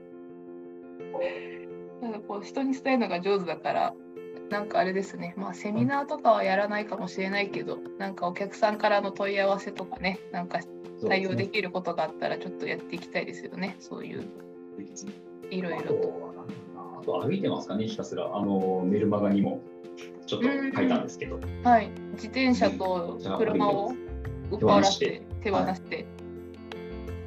[2.01, 3.93] なんかこう人に伝えるのが上手だから
[4.49, 5.33] なんかあれですね。
[5.37, 10.59] まあセミナーとかはやらないかもしれないけどなんかお客さんからの問い合わせとかねなんか
[11.07, 13.75] 対応できることがあったらちょっとやっていきたいですよね。
[13.79, 14.25] そういう
[15.49, 15.93] いろいあろと。
[15.93, 16.33] と
[17.01, 18.35] あと歩いてますかねひたすら。
[18.35, 19.61] あのメルマガにも
[20.25, 21.39] ちょっと書いたんですけど。
[21.63, 23.93] はい、自転車と車を
[24.51, 25.21] 売っ払って。
[25.43, 26.05] 手放して。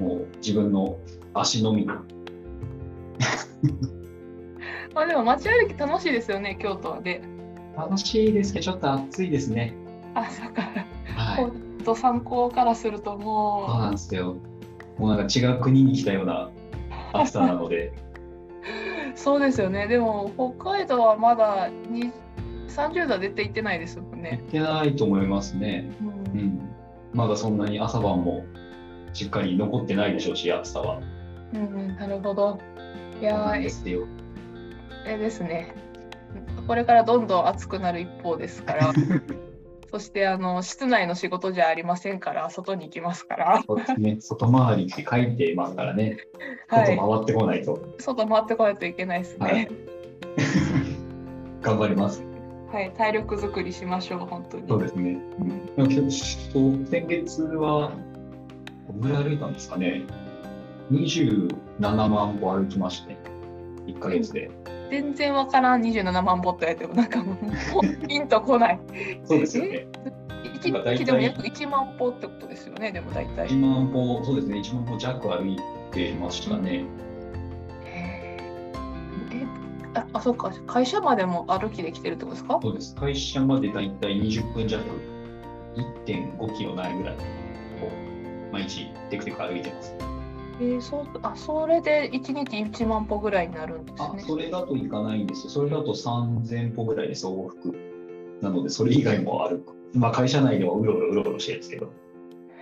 [0.00, 0.96] もう自分の
[1.34, 1.92] 足のみで
[4.94, 7.22] まあでも街歩き楽しいですよね京都で。
[7.76, 9.74] 楽しいですけどちょっと暑いですね。
[10.14, 10.62] あそうか。
[10.62, 11.84] はい。
[11.84, 14.36] と参考からするとそうもなんですよ。
[14.98, 16.50] もうなんか違う国に来たような
[17.12, 17.88] 暑さなので。
[17.88, 17.92] う
[19.18, 19.86] そうですよね。
[19.86, 22.10] でも北海道はまだに
[22.68, 24.42] 30度出ていってないですもん行っね。
[24.50, 25.90] てないと思いますね。
[26.34, 26.40] うん。
[26.40, 26.60] うん。
[27.12, 28.44] まだそんなに朝晩も
[29.12, 31.00] しっかり残ってないでしょうし暑さは
[31.52, 32.58] うんうん、なるほど。
[33.20, 34.06] いやですよ
[35.04, 35.74] ええですね。
[36.66, 38.92] これからどんどん暑くなる一方ですから。
[39.90, 46.18] そしてあの室内の仕事じゃありませんから外に行きますから、そうですね外回りって書いてますからね
[46.68, 49.68] はい、外回ってこないと、外回ってこないといけないですはいね。
[51.60, 52.24] 頑張ります
[52.72, 54.68] はい、体力作りしましょう本当に。
[54.68, 55.18] そうですね。
[56.60, 57.90] う先月は、
[58.92, 60.02] どのぐらい歩いたんですかね。
[60.92, 61.48] 27
[62.08, 63.16] 万歩歩きまして、
[63.86, 64.50] 1ヶ月で。
[64.90, 67.32] 全然わからん27万歩って言われてもなんかも
[67.82, 68.80] うピンとこない。
[69.24, 69.86] そうですよね。
[70.62, 73.48] 1なんか大体日でも約1万歩ってことですよねでも大体。
[73.48, 75.56] 1万歩、そうですね、1万歩弱歩い
[75.92, 76.84] てましたね。
[77.86, 78.36] え
[79.94, 82.58] ああそうか会社までも歩きで来てるってことですか？
[82.62, 82.94] そうです。
[82.96, 84.82] 会社までだいたい20分弱、
[86.06, 87.18] 1.5キロないぐらいを
[88.52, 89.94] 毎日テクテク歩いてます。
[90.60, 94.22] えー、そうあそれで1日1万歩ぐらいになるんですあ、ね。
[94.26, 95.50] それだといかないんですよ。
[95.50, 97.74] それだと3000歩ぐらいです、往復。
[98.42, 99.74] なので、それ以外も歩く。
[99.94, 101.92] まあ、会社内ではうろうろうろうろしてるんですけど。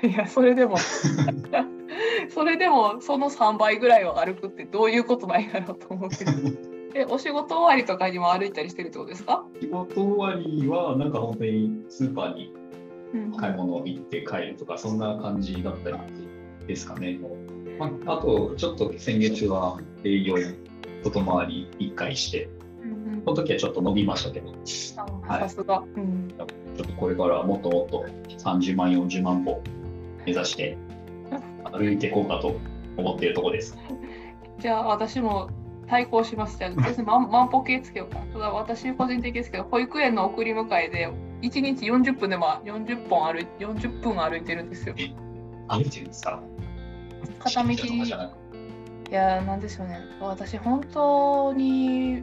[0.03, 0.77] いやそれでも
[2.31, 6.31] それでもその3倍ぐらいを歩くってどういうことなんやろうと思うけど
[6.95, 12.78] えお仕事終わりとかにも歩いたりしてるってことですか、仕事終わりは、なんか本当にスーパーにうん
[13.39, 15.97] 買い物行って帰るとか、そんな感じだったり
[16.67, 17.19] ですかね。
[17.79, 20.37] まあ、あと、ちょっと先月は営業、
[21.05, 22.49] 外回り1回して、
[22.83, 23.23] うんうん。
[23.25, 24.53] その時はちょっと伸びましたけど、
[25.29, 28.07] あさすが、うん、ちょっとこれからもっともっと
[28.39, 29.63] 30万、40万歩
[30.27, 30.77] 目指して
[31.73, 32.59] 歩いていこうかと
[32.97, 33.77] 思っているところです。
[34.59, 35.51] じゃあ私も
[35.87, 36.59] 対抗します。
[36.59, 41.09] じゃあ万歩計つけようかただ私個人的ですけど保育園の送り迎えで
[41.43, 44.95] 1日40分でも40本歩い40分歩いてるんですよ。
[45.69, 46.43] 歩いてるんですか？
[47.41, 47.71] 片道。
[47.71, 50.01] いやーなんでしょうね。
[50.21, 52.21] 私本当に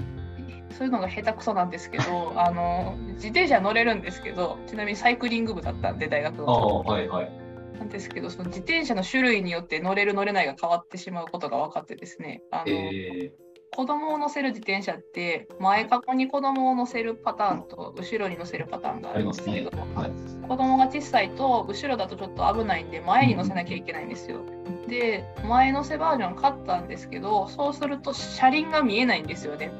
[0.77, 7.31] そういうのが下手くそなんですけど あの自転車乗れるんですけどちなみにサイクリング部だったんで大学ああ、のはいはい。
[7.79, 13.33] なんですけどその自転車の種類によって乗れる乗れないが変わってしまうことが分かってですねあの、え
[13.75, 19.95] 子供を乗せる自転車って前かごに子供を乗せるパターンと後ろに乗せるパターンがー、あるんありますですけど、ね。
[19.95, 20.11] はい。
[20.47, 24.39] 子供が小さいと後ろだとちょっと危ないんで前に乗せなきゃいけないんですよ。
[24.87, 29.71] で前乗せバージョン買ったんですけどそうすると車輪が見えないんですよね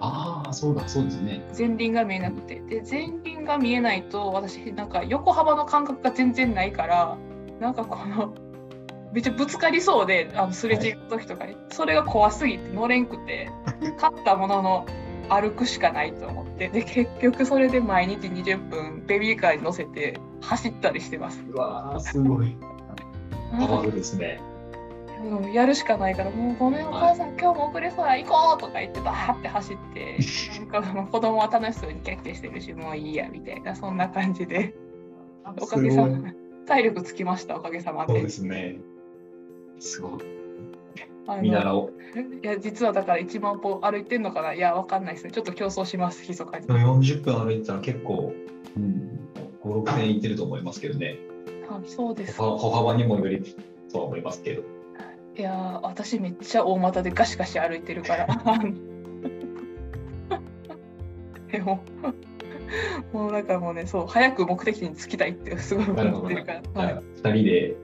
[0.00, 1.42] ああ、そうだ、そうですね。
[1.56, 7.16] 前輪が見えなくてで前輪が見えないと私なんか横幅の感覚が全然ないから
[7.60, 8.34] なんかこの
[9.14, 13.48] めっちゃぶつかりそうであのすれ違う時とかに、それが怖すぎて乗れんくて
[13.98, 14.86] 買ったものの
[15.28, 21.42] 歩くしかないと思ってで結局それで毎日20分ベビーカーに乗せて走ったりしてます。
[21.48, 22.56] うわー、すごい。
[23.52, 24.40] パワフルですね。
[24.40, 24.54] うん
[25.52, 30.18] やるしかないから、もうごめん、お母さん、今日も遅れそうや、行こうとか言って、バーって走って、
[30.70, 34.74] なんか子供は楽しそうにキャッキャしてるし、もういいやみたいな、そんな感じで、
[35.60, 36.34] おかげさまで、
[36.66, 38.28] 体力つきました、おかげさまでそうで。
[38.28, 38.76] すね。
[39.80, 40.20] すごい。
[41.40, 41.92] 見習おう。
[42.42, 44.52] いや実はだから1万歩歩いてんのかな？
[44.54, 45.30] いやわかんないですね。
[45.32, 46.66] ちょっと競争します密かに。
[46.66, 48.32] でも40分歩いてたら結構、
[48.76, 49.20] うん、
[49.62, 51.18] 5、6年いってると思いますけどね。
[51.70, 52.36] あそうです。
[52.36, 53.56] 歩歩幅にもより
[53.90, 54.62] とは思いますけど。
[55.36, 58.28] いやー私めっちゃ大股でガシガシ歩いてるから。
[61.50, 61.82] でも
[63.12, 67.76] もうなんかもうねそう早く目的地に着きたいってすごい思ってるから、はい、2人で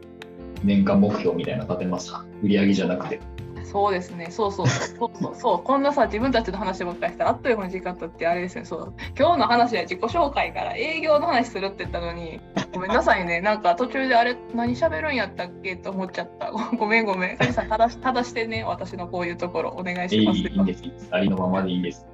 [0.63, 2.25] 年間目標みたいなの立てますか？
[2.43, 3.21] 売り上げじゃなくて。
[3.65, 4.29] そうですね。
[4.31, 4.67] そうそう。
[4.67, 5.35] そうそう。
[5.37, 5.63] そう。
[5.63, 8.65] こんなさ自分たちの話ばっかりしたらあっという間に時間経ってあれですね。
[8.65, 8.95] そう。
[9.17, 12.41] 今日の話は自己紹介から営業の話するって言ったのに。
[12.73, 13.41] ごめんなさいね。
[13.41, 16.51] なんか途中であれ何喋るんやったっけと思っちゃった。
[16.51, 17.37] ご ごめんごめん。
[17.37, 18.65] カジさん正し正してね。
[18.65, 20.39] 私のこういうところお願いします。
[20.39, 20.83] いいんです。
[21.13, 22.07] ありのままでいいんです。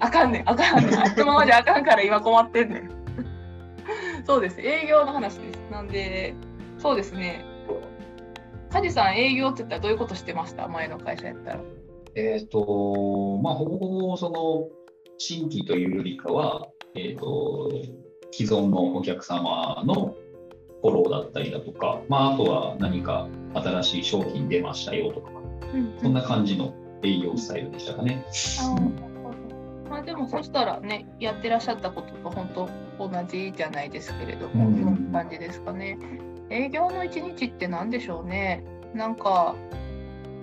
[0.00, 0.40] あかんね。
[0.40, 0.96] ん、あかんね。
[0.96, 0.98] ん。
[0.98, 2.90] あっとままじゃあかんから今困ってんねん。
[4.24, 5.58] そうです、営業の話です。
[5.70, 6.34] なんで、
[6.78, 7.44] そうですね。
[8.72, 10.66] カジさん、営業って言ったらどういうことしてました？
[10.66, 11.60] 前の会社やったら。
[12.14, 14.68] えっ、と、まあ、ほぼほぼその
[15.18, 17.70] 新規というよりかは、えっ、と、
[18.30, 20.16] 既存のお客様の
[20.80, 25.30] フォローだったりだとか、まあ、あとは何か新しい商品出ましたよとか、
[25.74, 28.24] うんそんな感じの営業スタイルでしたかね。
[29.88, 32.48] まあでもそしたらね、やってらっしゃったことと本
[32.98, 35.98] 当同じじゃないですけれども、うんそんな感じですかね。
[36.52, 38.62] 営業の一日って何でしょうね。
[38.94, 39.56] なんか、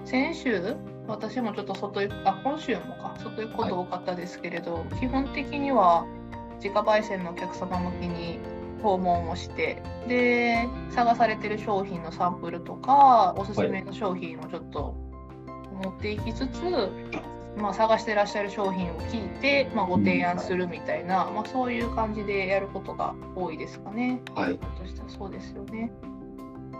[0.06, 0.76] 先週、
[1.08, 6.08] 私もちょっと外行く、あ、今週もか、外行くこと多かったですけれど、基本的には
[6.56, 8.39] 自家焙煎のお客様向きに
[8.82, 14.95] 訪問をして、で、探されてる商品のサンプルとか、おすすめの商品をちょっと
[15.84, 16.60] 持っていきつつ、
[17.58, 24.22] まあ、探してらっしゃる商品を聞いて、まあ、ご提案するみたいな、まあ、そういう感じでやることが多いですかね。
[24.36, 25.92] はいとしたらそうですよね。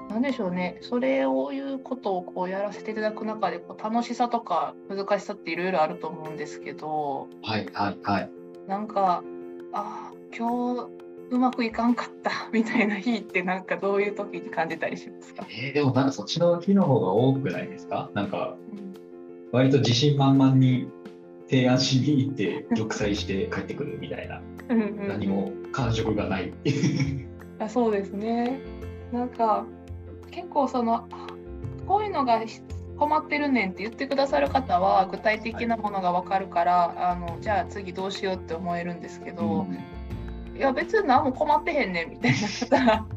[0.10, 8.30] なんでしょうね、それをいうことをこうやらせていただく中でこう楽しさとか難しさっていろいろあると思うんですけど、はい、はい、はい。
[8.68, 9.24] なんか、
[9.72, 10.88] ああ、今日
[11.30, 18.10] うまくいかんかったみたいな日って、なんかどういう時に感じたりしますか、えーでもなんかそっちの日の方が多くないですか？
[18.16, 18.88] なんかうん
[19.52, 20.88] 割と自信満々に
[21.50, 24.42] 提案しに行って玉砕して帰ってくるみたいな。
[24.70, 25.08] うんうん。
[25.08, 26.54] 何も感触がない。
[27.60, 28.60] あそうですね。
[29.12, 29.66] なんか
[30.30, 31.28] 結構そのあ
[31.88, 32.42] こういうのが
[32.98, 39.66] 困ってるねんって言ってくださる方は具体的なものが分かるから、あのじゃあ次どうしようって思えるんですけど、
[40.56, 43.08] いや別に何も困ってへんねんみたいな方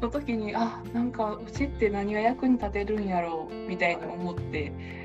[0.00, 4.99] の時にあなんかうちって何が役に立てるんやろうみたいに思ってうん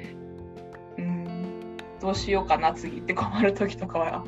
[2.05, 4.25] どうしようかな次って困る時とかは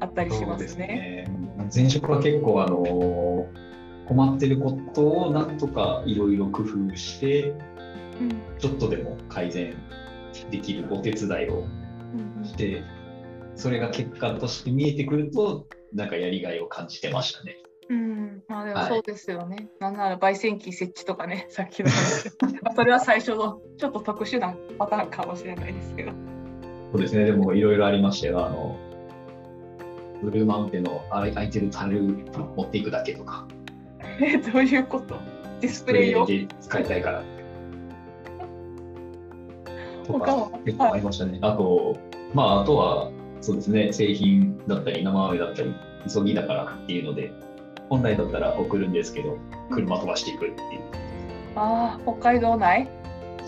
[0.00, 0.86] あったりしまそうですすね。
[0.86, 1.70] ね。
[1.74, 3.46] 前職は結構あの
[4.06, 7.50] 困ってることをなんとかいろいろ工夫して
[8.18, 9.76] うんちょっとでも改善
[10.50, 12.82] できるお手伝いをうんうんして
[13.54, 17.58] それが結果として見えてくるとなんかやりがいを感じてましたね。
[17.90, 19.68] うん、まあでもはいそうですよね。
[19.80, 21.90] なんなら焙煎機設置とかね、さっきの
[22.74, 26.37] それは最初のちょっと特殊なパターンかもしれないですけど。
[26.92, 28.46] そうですね、でもいろいろありましたよ。
[28.46, 28.76] あの
[30.22, 33.46] ブルーマウンテンの空いてる樽持っていくだけとか、
[34.20, 35.14] え、 どういうこと？
[35.60, 37.22] ディススプレイ用ーで使いたいから。
[40.04, 41.38] とか結構ありましたね。
[41.42, 41.96] あと、
[42.34, 45.74] まあ、あとは、そうですね、製品だったり、生豆だったり、
[46.12, 47.32] 急ぎだからっていうので、
[47.88, 49.36] 本来だったら送るんですけど、
[49.70, 50.80] 車飛ばしていくっていう。
[51.56, 52.88] ああ、北海道内？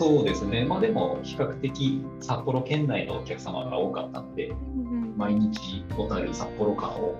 [0.01, 7.15] そうですね、まあでも、比較的札幌県内のお客様が多かったので、うんうん毎日小樽札幌間を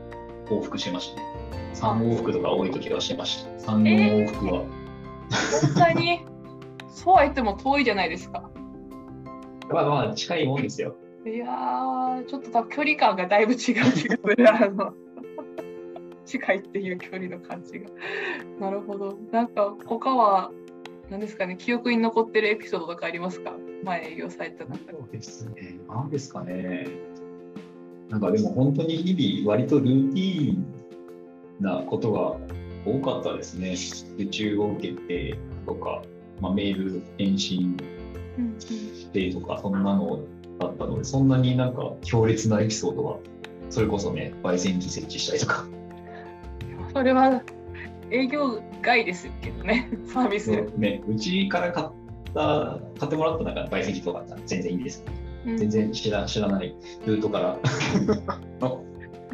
[0.47, 1.27] 往復してましたね。
[1.75, 3.71] 3往復とか多い時はしてました。
[3.73, 4.51] 3、4往復は。
[5.75, 6.25] 本当に？
[6.89, 8.49] そうは言っても遠いじゃないですか。
[9.69, 10.95] まあまあ近いもんですよ。
[11.23, 14.19] いやー、ちょっと多分距離感がだいぶ違う気がする。
[14.49, 14.93] あの
[16.25, 17.89] 近いっていう距離の感じが。
[18.59, 19.15] なるほど。
[19.31, 20.49] なんか他は
[21.11, 23.53] 何ですかね、記憶に残ってるエピソードとかありますか？
[23.83, 24.91] 前営業された中で。
[24.93, 25.75] そうですね。
[25.89, 26.87] 何ですかね。
[28.09, 30.65] なんかでも本当に日々割とルーティーン
[31.59, 32.37] なことが
[32.85, 33.75] 多かったですね。
[34.15, 36.01] 受注を受けてとか、
[36.39, 37.75] まあ、メール返信
[38.59, 40.21] してとか、そんなの
[40.59, 43.17] だったので、そんなになんか強烈なエピソードは、
[43.69, 45.65] それこそね、焙煎機設置したりとか、
[46.93, 47.43] それは
[48.11, 50.51] 営業外ですけどね、 サービス。
[50.77, 51.87] ね、うちから買っ
[52.33, 55.21] た、買ってもらったなんか焙煎機とか全然いいんですけど、うん
[55.57, 57.57] 全然知ら知らないルートから
[58.61, 58.83] の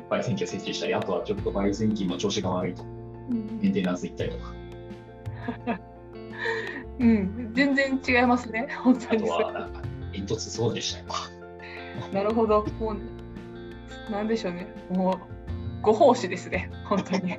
[0.09, 4.53] 焙煎機を設置したり、あとはちょっと焙煎機の調子が悪いと、うんメンテナンス行ったりとか。
[6.99, 9.81] うん、全然違いますね、本当あとにそうはなんか
[10.13, 11.05] 煙突そうでしたよ。
[12.13, 15.17] なるほど、もう、なんでしょうね、もう、
[15.81, 17.37] ご奉仕ですね、本当に。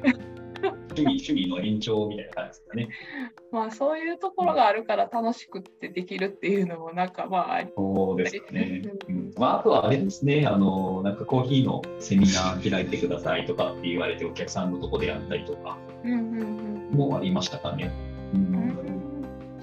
[0.63, 2.89] 趣味趣味の延長みたいな感じですかね。
[3.53, 8.83] まあ、そういうところがあるから楽しくってできるっていうのも、なんかまあ、ありそうですかね。
[8.85, 17.91] ううんんまあ、あとはあれですね、あのなんかコーヒーのセミナー開いてくださいとかって言われて、お客さんのとこでやったりとかうんうんもありましたかね。
[18.35, 18.79] ううんん。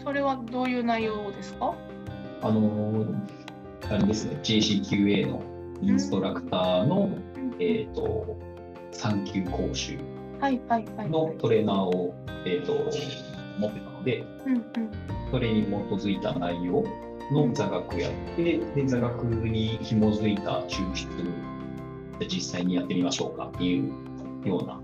[0.04, 1.74] それはどういう内容ですか？
[2.42, 3.06] あの
[3.90, 5.42] あれですね、JCQA の
[5.82, 7.10] インストラクターの、
[7.60, 8.36] えー、と
[8.94, 9.98] 3級講習。
[10.40, 12.14] のトレーナーを、
[12.46, 12.74] えー、と
[13.60, 14.66] 持ってたので、うんうん
[15.32, 16.84] それに基づいた内容
[17.32, 21.08] の座学をやって、で座学に紐づいた抽出
[22.20, 23.92] で実際にやってみましょうかっていう
[24.48, 24.80] ような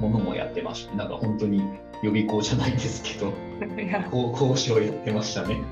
[0.00, 0.94] ものもやってました。
[0.96, 1.62] なんか本当に
[2.02, 3.32] 予備校じゃないですけど、
[3.80, 5.62] いや、こう講師をやってましたね。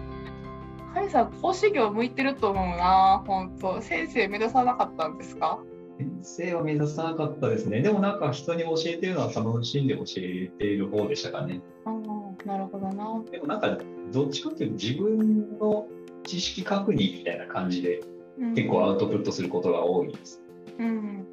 [1.10, 3.82] さん、講師業向いてると思うな、本当。
[3.82, 5.58] 先生目指さなかったんですか？
[6.00, 7.82] 先生は目指さなかったですね。
[7.82, 11.60] でもなんか人に教えてるのは楽しんで教えている方でしたかね。
[11.84, 13.22] うん、なるほどな。
[13.30, 13.78] でもなんか
[14.12, 15.86] どっちかっていうと自分の
[16.24, 18.00] 知識確認みたいな感じで
[18.38, 20.40] うん結構アウトプットすることが多いです。
[20.78, 21.26] うん。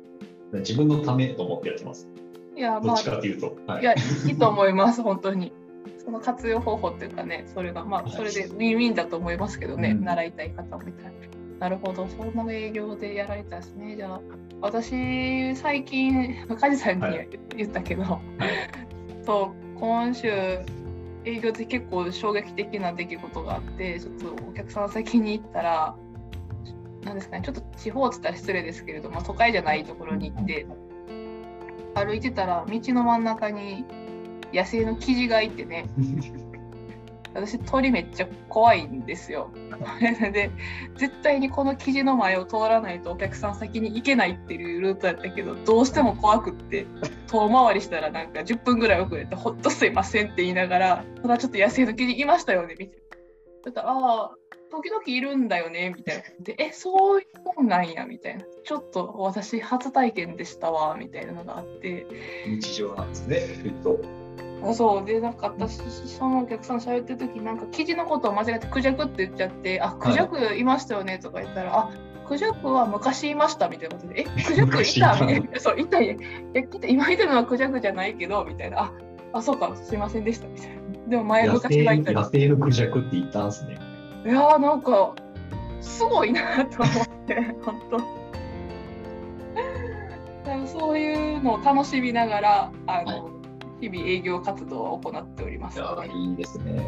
[0.54, 2.10] 自分のためと思ってやってます。
[2.56, 3.58] いや、まあどっち、かっていうと。
[3.68, 3.96] はいいや、い
[4.30, 5.54] いと思います、本当に。
[6.04, 11.12] その活用方法っていうかね、それが、まあ、それでウィンウィンだと思いますけどね、うん習いたい方もいたら。
[11.60, 13.96] なるほど、そんな営業でやられたんですね。
[13.96, 14.22] じゃあ、
[14.62, 17.28] 私、最近、 梶さんにはい。
[17.56, 18.20] 言ったけど、
[19.24, 20.28] そう、今週、
[21.26, 25.96] 営業で結構衝撃的な出来事があって、ちょっとお客さん先に行ったら、
[27.04, 30.66] なんですかね、ちょっと地方って言ったら失礼ですけれども、都会じゃないところに行って、
[31.96, 33.84] 歩いてたら道の真ん中に
[34.54, 35.86] 野生のキジがいてね
[37.38, 39.52] 私鳥めっちゃ怖いんですよ。
[40.34, 40.50] で
[40.96, 46.88] 絶対にこのキジの前を通らないとお客さん先に行けないっていうルートやったけどどうしても怖くって
[47.28, 53.04] 遠回りしたらなんか10分ぐらい遅れてほっとすいませんって言いながらただちょっと野生のキジいましたよねみたいな。
[53.64, 54.36] ちょっとああ
[54.72, 56.24] 時々いるんだよねみたいな。
[56.40, 58.46] でえそういうもんなんやみたいな。
[58.64, 62.08] ちょっと私初体験でしたわみたいなのがあって。
[62.48, 64.27] 日常なんですね、きっと。
[64.64, 70.64] あそうでなんか私そのお客さん喋ってる時なんか記事のことを間違えてクジャクって言っちゃって「あクジャクい。
[70.64, 71.90] ましたよね」とか言ったら「あ
[72.28, 76.18] クジャクは昔いました」みたいなことで「え クジャクいた?」みたいな「そういたい。
[76.54, 78.92] や来て今いてるのはクジャクじゃないけど」みたいな「あ
[79.34, 80.76] あそうかすいませんでした」みたいな。
[81.08, 83.78] でも前野昔がいた野生のクジャクって言ったんですね。
[84.26, 85.14] いやーなんか
[85.80, 88.18] すごいなと思って 本当。
[90.66, 93.30] そういうのを楽しみながらあの、
[93.82, 95.86] 日々営業活動を行っております、ね。
[96.14, 96.86] いいですね。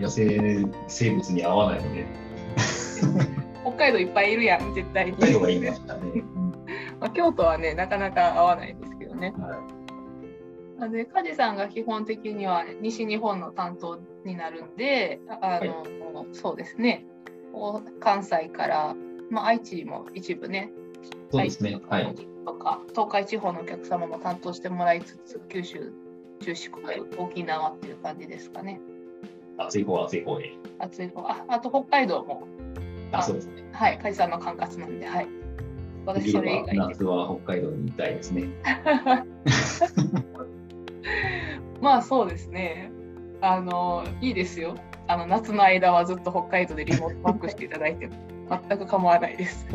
[0.00, 2.06] 野生生物に合わないので、
[3.62, 5.12] 北海道いっぱいいるやん絶対に。
[5.16, 5.74] 北海道がいいね。
[7.00, 9.34] まあ、京都はねなかなか合わないんですけどね。
[9.38, 9.76] はい
[10.90, 17.06] で梶さんが基本的には西日本の担当になるんであの、そうですね
[17.98, 18.94] 関西から、
[19.30, 20.70] まあ、愛知も一部ね
[21.30, 21.80] そうですね。
[21.88, 22.14] はい。
[22.46, 25.92] とか東海地方のお客様も担当してもらいつつ九州
[26.40, 28.80] 中四国、はい沖縄っていう感じですかね
[29.58, 30.52] 暑い方は暑い方で。
[30.78, 32.46] 暑い方ああと北海道も
[33.12, 33.64] あ、そうですね。
[33.72, 35.30] はい梶さんの管轄なんではいで
[36.06, 38.44] 私それ以外で夏は北海道に行きたいですね。
[41.80, 42.92] まあそうですね。
[43.40, 44.76] あのいいですよ。
[45.08, 48.14] あの夏の間はずっと北海道でリモートワークしていただいても
[48.68, 49.66] 全く構わないです。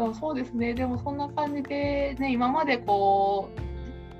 [0.00, 0.72] そうそうですね。
[0.72, 3.50] でもそんな感じでね今までこ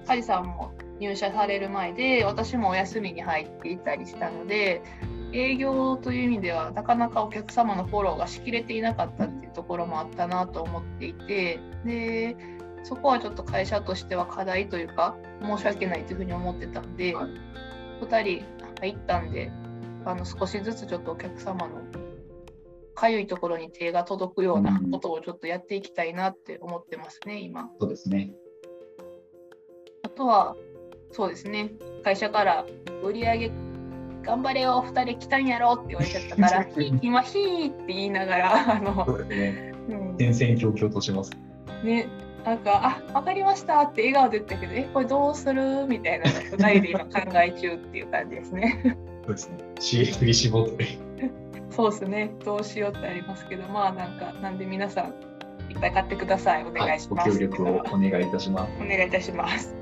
[0.04, 4.82] うカジさんも入社される前で私もお休みに入っていたりしたので
[5.32, 12.36] 営業という意味ではなかなかお客様のフォローがしきれていなかったっていうところもあったなと思っていてで
[12.82, 17.30] そこはちょっと会社としては課題というか申し訳ないというふうに思ってたんで、はい
[18.00, 18.44] 2人
[18.80, 19.52] 入ったんで
[20.06, 21.82] あの少しずつちょっとお客様の
[23.00, 27.70] かゆいところに手が届くようなことをちょっとやっていきたいなって思ってますね今。
[27.80, 28.30] そうですね。
[30.02, 30.54] あとは
[31.10, 31.72] そうですね
[32.04, 32.66] 会社から
[33.02, 33.52] 売り上げ
[34.22, 39.74] 頑張れよ2人来たんやろって言われちゃったから ひ今ヒーって言いながらあの、そうですね。
[39.88, 41.30] うん戦々恐々とします。
[41.82, 42.06] ね、
[42.44, 48.98] なんか、あ、わかりましたって笑顔で言ったけど、え、これどうするみたいなのを二人で今考え中っていう感じですね。
[49.24, 49.56] そうですね。
[49.76, 51.09] 刺激に絞って。
[51.70, 52.34] そうですね。
[52.44, 55.14] どうしようってありますけど、まあなんか、なんで皆さん
[55.70, 56.64] いっぱい買ってください。
[56.64, 57.30] お願いします。
[57.30, 58.72] ご協力をお願いいたします。
[58.80, 59.74] お願いいたします。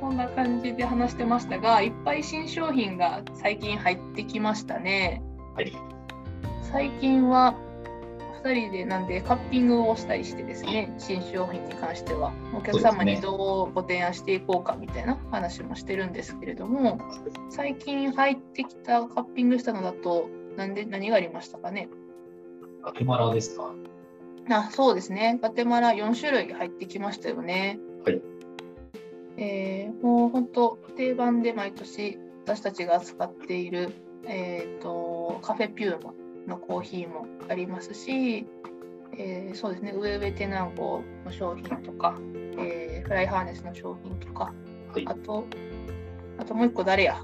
[0.00, 5.22] そんな感じで話してましたが、いっぱい新商品が最近入ってきましたね。
[5.54, 5.72] はい。
[6.62, 7.54] 最近は
[8.42, 16.98] 2人でなんでカッピングをしたりしてですね、新商品に関しては、お客様にどうご提案していこうかみたいな話もしてるんですけれども、
[17.50, 21.88] 最近入ってきたカッピングしたのだと、なんで何がありましたかね？
[22.82, 23.72] ガテマラですか？
[24.50, 27.78] あそうですね、ガテマラ4種類入ってきましたよね。
[28.04, 28.20] はい。
[29.36, 33.92] えーもう本当、定番で毎年私たちが扱っている、
[34.26, 36.12] えー、とカフェピューマ
[36.46, 38.46] のコーヒーもありますし、
[39.16, 42.18] えーそうですね、ウェウェテナンゴの商品とか、
[42.58, 44.52] えーフライハーネスの商品とか、
[44.92, 45.14] はいあ。
[45.14, 45.44] と、
[46.38, 47.22] あともう一個誰や？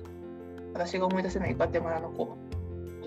[0.75, 2.37] 私が思い出せないガテマラの子。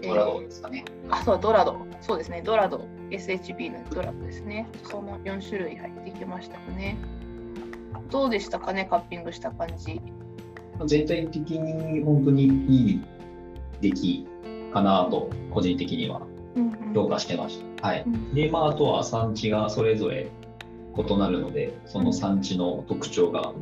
[0.02, 0.86] ドラゴンですかね。
[1.10, 1.78] あ、そう、ドラド。
[2.02, 2.86] そうですね、ドラド。
[3.10, 4.68] SHB のドラドですね。
[4.84, 6.97] その4種類入ってきましたよね。
[8.10, 10.02] どうでしたかね、カッピングした感じ。
[10.86, 13.02] 全体的に本当にいい
[13.82, 14.28] 出来
[14.74, 16.22] かなと、個人的には
[16.93, 17.88] 評価してました。
[17.88, 18.04] はい。
[18.06, 20.30] うんで、まあ、あとは産地がそれぞれ
[20.97, 23.54] 異なるので、その産地の特徴が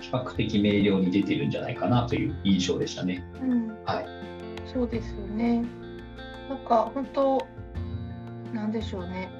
[0.00, 3.24] 比較的明瞭に出てるんじゃないかなという印象でしたね。
[3.40, 4.21] うんはい。
[4.72, 5.64] そうですよね。
[6.48, 7.46] なんか本当、
[8.52, 9.30] なんでしょうね。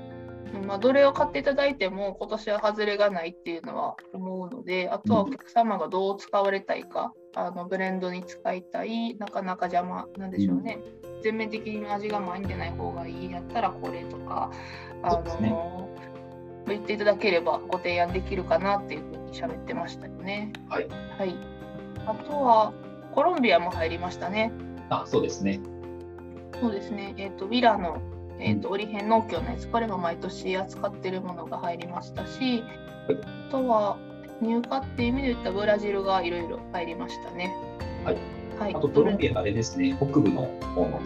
[0.55, 10.79] うんまあ、どれを買っていただいても今年は外れがないっていうのは思うので、あとはお客様がどう使われたいか、あのブレンドに使いたい、なかなか邪魔なんでしょうね。
[11.23, 14.51] 全面的に味が前に出ない方がいいやったらこれとか、
[15.03, 15.89] あそうですねの
[16.67, 20.53] 言っていただければご提案できるかなっていうふうに喋ってましたよね。
[20.69, 20.89] はい。
[20.89, 21.35] はい。
[22.07, 22.73] あとは
[23.13, 24.53] コロンビアも入りましたね。
[24.93, 25.61] あ、そうですね。
[26.61, 28.01] そうですね、えー、とウィラの、
[28.39, 32.63] えー、と折編農協のやつ、これも毎年扱ってるものが入りましたし、
[33.49, 33.97] あとは
[34.41, 37.55] 入荷っていう意味で言ったブラジルがいろいろ入りましたね。
[38.05, 38.17] はい。
[38.59, 40.43] はい、あと、コロンビアあれですね、北部の
[40.75, 41.01] 方の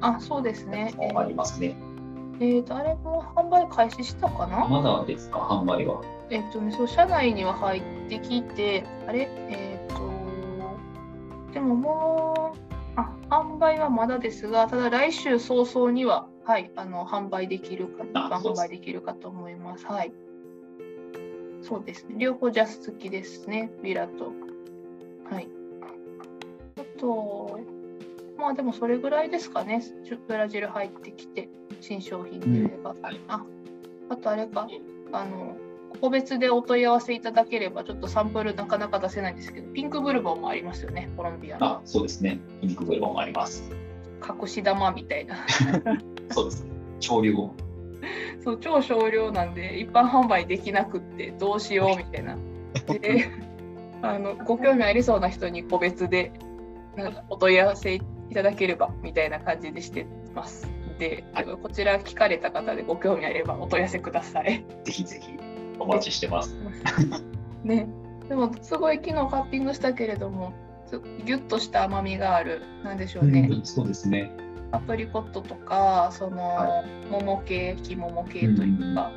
[0.00, 0.94] あそうですね。
[1.14, 1.76] ありますね。
[2.38, 6.02] ー、とあれも販売開始したかな、まだですか、販売は。
[6.30, 9.28] えっ、とね、そう、社内には入ってきて、あれ？
[9.50, 10.10] えっ、と、
[11.52, 12.63] でももう、あ、
[13.34, 18.04] 販売はまだですが、ただ来週早々には、はい、あの、販売できるか、
[18.36, 19.86] 販売できるかと思います。
[19.86, 20.12] はい。
[21.60, 22.14] そうですね。
[22.18, 24.32] 両方ジャス付きですね、ビラと。
[25.30, 25.48] はい。
[26.78, 27.58] あと、
[28.38, 29.82] まあでもそれぐらいですかね、
[30.28, 31.48] ブラジル入ってきて、
[31.80, 32.94] 新商品といえば。
[33.02, 33.44] はいあ、
[34.10, 34.68] あとあれか、
[35.12, 35.56] あの、
[36.00, 41.66] 個別でお問い合わせいただければ、ちょっとサンプルなかなか出せないんですけど、ピンクブルボンもありますよね、コロンビアの。
[41.66, 42.40] あ、そうですね。
[42.60, 43.70] ピンクブルボンもあります。
[44.26, 45.36] 隠し玉みたいな。
[46.30, 46.70] そうですね。
[47.00, 47.54] 潮流を。
[48.42, 52.36] そう、超少量なんで、一般販売できなくって、どうしようみたいな。
[52.86, 53.28] で、
[54.02, 56.32] あの、ご興味ありそうな人に個別で、
[56.96, 58.00] なんかお問い合わせい
[58.34, 60.68] ただければみたいな感じでしてます。
[60.98, 64.64] で、はいこちら聞かれた方でご興味あればお問い合わせください。
[64.84, 65.32] ぜひぜひ
[65.78, 66.56] お待ちしてます。
[67.64, 67.88] ね、
[68.28, 70.52] でもすごい昨日カッピングしたけれども、
[70.86, 73.48] すギュッとした甘みがある、なんでしょうね。
[73.50, 74.30] うんそうですね。
[74.72, 79.12] アプリコットとか、その、は桃系、木桃系というか、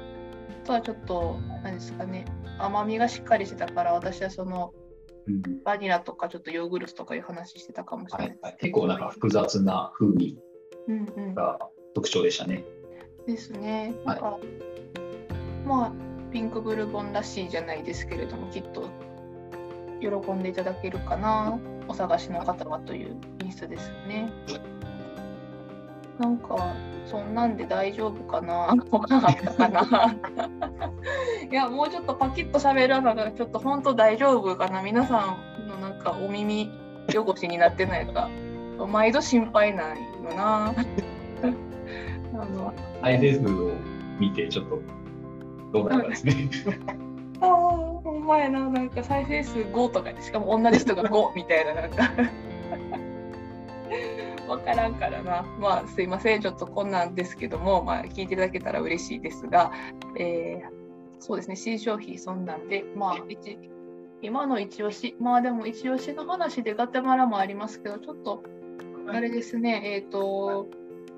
[0.63, 2.25] あとはちょっと、何ですかね、
[2.59, 4.73] 甘みがしっかりしてたから、私はその
[5.27, 8.39] うんバニラとかちょっとヨーグルトとかいう話してたかもしれないはい。
[8.41, 10.37] はい結構なんか複雑な風味
[10.87, 11.59] うんうん、が
[11.93, 12.63] 特徴でしたね。
[13.25, 13.93] ですね。
[14.05, 14.37] なんか、
[15.65, 15.91] まあ、
[16.31, 18.89] ピンクブルボンらしいじゃないですけれども、きっと
[20.01, 24.31] 喜んでいただけるかな、お探しの方はというインスタですよね。
[26.19, 26.73] なんか、
[27.05, 29.81] そんなんで大丈夫かな他あったかな
[31.49, 36.71] いや、もうちょっとパキッと喋らながら、ちょっと本当大丈夫かな皆さんのなんかお耳
[37.09, 38.29] 汚しになってないか、
[38.87, 40.03] 毎度心配なんよ
[40.35, 40.73] な。
[42.33, 43.75] あの IFF を
[44.19, 44.81] 見てちょっと
[45.71, 46.49] どうなるかですね。
[47.41, 52.09] ああ、ほんまやな、なんか再生数5とかで、しかも同じ人が5 みたいな、なんか。
[54.47, 55.45] わからんからな。
[55.59, 59.71] まあ、すいません、ちょっとこんなんですけども、まあ、聞いていただけたら嬉しいですが、
[60.17, 60.77] えー
[61.19, 63.57] そうですね、新商品そんなんで、まあ、一
[64.21, 68.43] 今の一押し、まあでも一押しの話でガテマラもありますけど、ちょっと、
[69.09, 70.67] あれですね、えっ、と、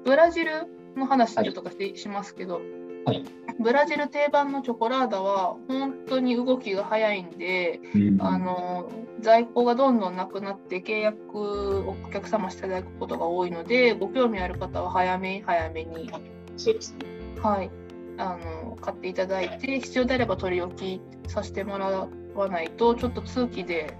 [0.03, 2.61] ブラジルの話ちょっとかし,、しますけど、
[3.09, 3.25] はい。
[3.59, 8.21] ブラジル定番のチョコラーダは本当に動きが早いんで、うん。
[8.21, 8.89] あの
[9.21, 16.09] 在庫がどんどんなくなって契約をお客様していただくことが多いのでご興味ある方は早めに早めに、
[16.55, 16.99] そうですね。
[17.41, 17.69] はい、
[18.17, 23.93] あの買っていただいて必要であれば取り置きさせてもらわわないとちょっと通期で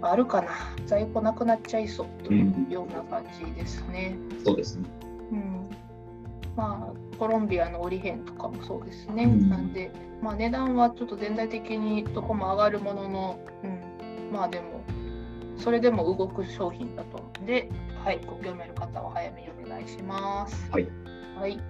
[0.00, 0.50] あるかな。
[0.86, 4.16] 在庫なくなっちゃいそうというような感じですね。
[4.44, 4.88] そうですね。
[5.32, 5.63] うん
[6.56, 9.24] まあ、コロンビアの折り辺とかもそうですね。
[9.24, 9.90] うんなんで、
[10.22, 14.80] まあ、値段はちょっと全体的にどこも上がるものの、うん、まあでも、
[15.56, 17.68] それでも動く商品だと思うので、
[18.04, 20.70] はい、ご興味ある方は早めにお願いします。
[20.70, 20.88] はい。
[21.38, 21.60] はい。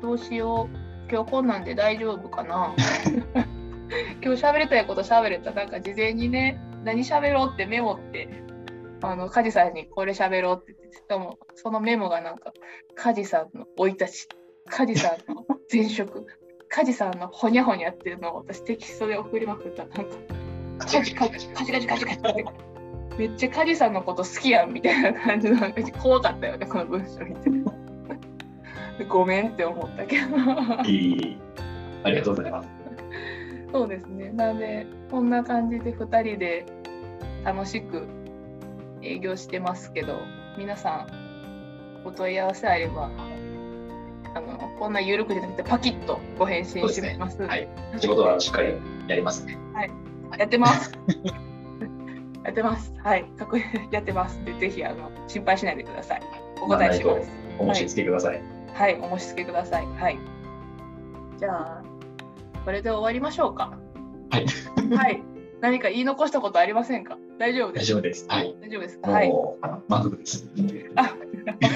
[0.00, 0.76] どうしよう。
[1.10, 2.74] 今日こんなんで大丈夫かな？
[4.22, 5.52] 今日喋りたいこと喋れた。
[5.52, 8.28] なんか事前にね、何喋ろうってメモって、
[9.02, 12.52] あの、カジさんにこれ喋ろうって言って、しかもそのメモがなんか、
[12.94, 14.28] カジさんの生い立ち、
[14.68, 16.26] カジさんの前職、
[16.68, 19.84] カジさんのほにゃほにゃっていうのを私テキストで送りまくった。
[19.84, 20.02] なんか、
[20.78, 22.44] カジカジカジカジカジカジって。
[23.18, 25.58] めっちゃカジさんのこと好きやんみたいな感じの
[26.02, 27.50] 怖かったよね、この文章見て。
[29.08, 30.36] ごめんって思ったけど。
[30.84, 31.38] いい。
[32.02, 32.68] ありがとうございます。
[33.72, 34.30] そうですね。
[34.32, 36.66] なので、こんな感じで2人で
[37.44, 38.06] 楽しく
[39.06, 40.20] 営業してますけど、
[40.58, 43.10] 皆さん、お問い合わせあれば、
[44.34, 47.42] あのこんな緩くじゃなくて、パキッとご返信します。
[47.42, 47.68] はい。
[47.98, 48.74] 仕事はしっかり
[49.08, 49.58] やりますね。
[50.38, 50.92] やってます。
[52.44, 52.94] やってます。
[53.02, 53.24] はい。
[53.24, 53.48] かっ。
[53.90, 54.44] やってます。
[54.44, 56.22] で、ぜひあの心配しないでください。
[56.62, 57.30] お答えします。
[57.58, 58.42] お申し付けください。
[58.72, 59.86] はい、お申し付けください。
[59.86, 60.18] はい。
[61.38, 61.82] じゃあ、
[62.64, 63.72] これで終わりましょうか。
[64.30, 64.46] はい。
[64.94, 65.22] はい。
[65.60, 67.16] 何か言い残したことありませんか？
[67.38, 67.84] 大丈夫です。
[67.84, 68.26] 大丈夫です。
[68.28, 68.56] はい。
[68.60, 69.10] 大丈夫ですか？
[69.10, 69.32] はい。
[69.88, 70.48] 満足です。
[70.94, 71.08] あ、わ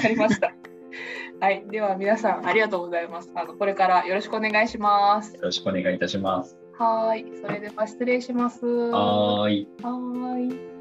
[0.01, 0.53] かりました。
[1.39, 3.31] はい、では皆さんありがとうございます。
[3.35, 5.33] あのこれからよろしくお願いします。
[5.35, 6.57] よろしくお願いいたします。
[6.77, 8.65] はい、それでは失礼します。
[8.65, 9.67] はい。
[9.81, 10.71] はい。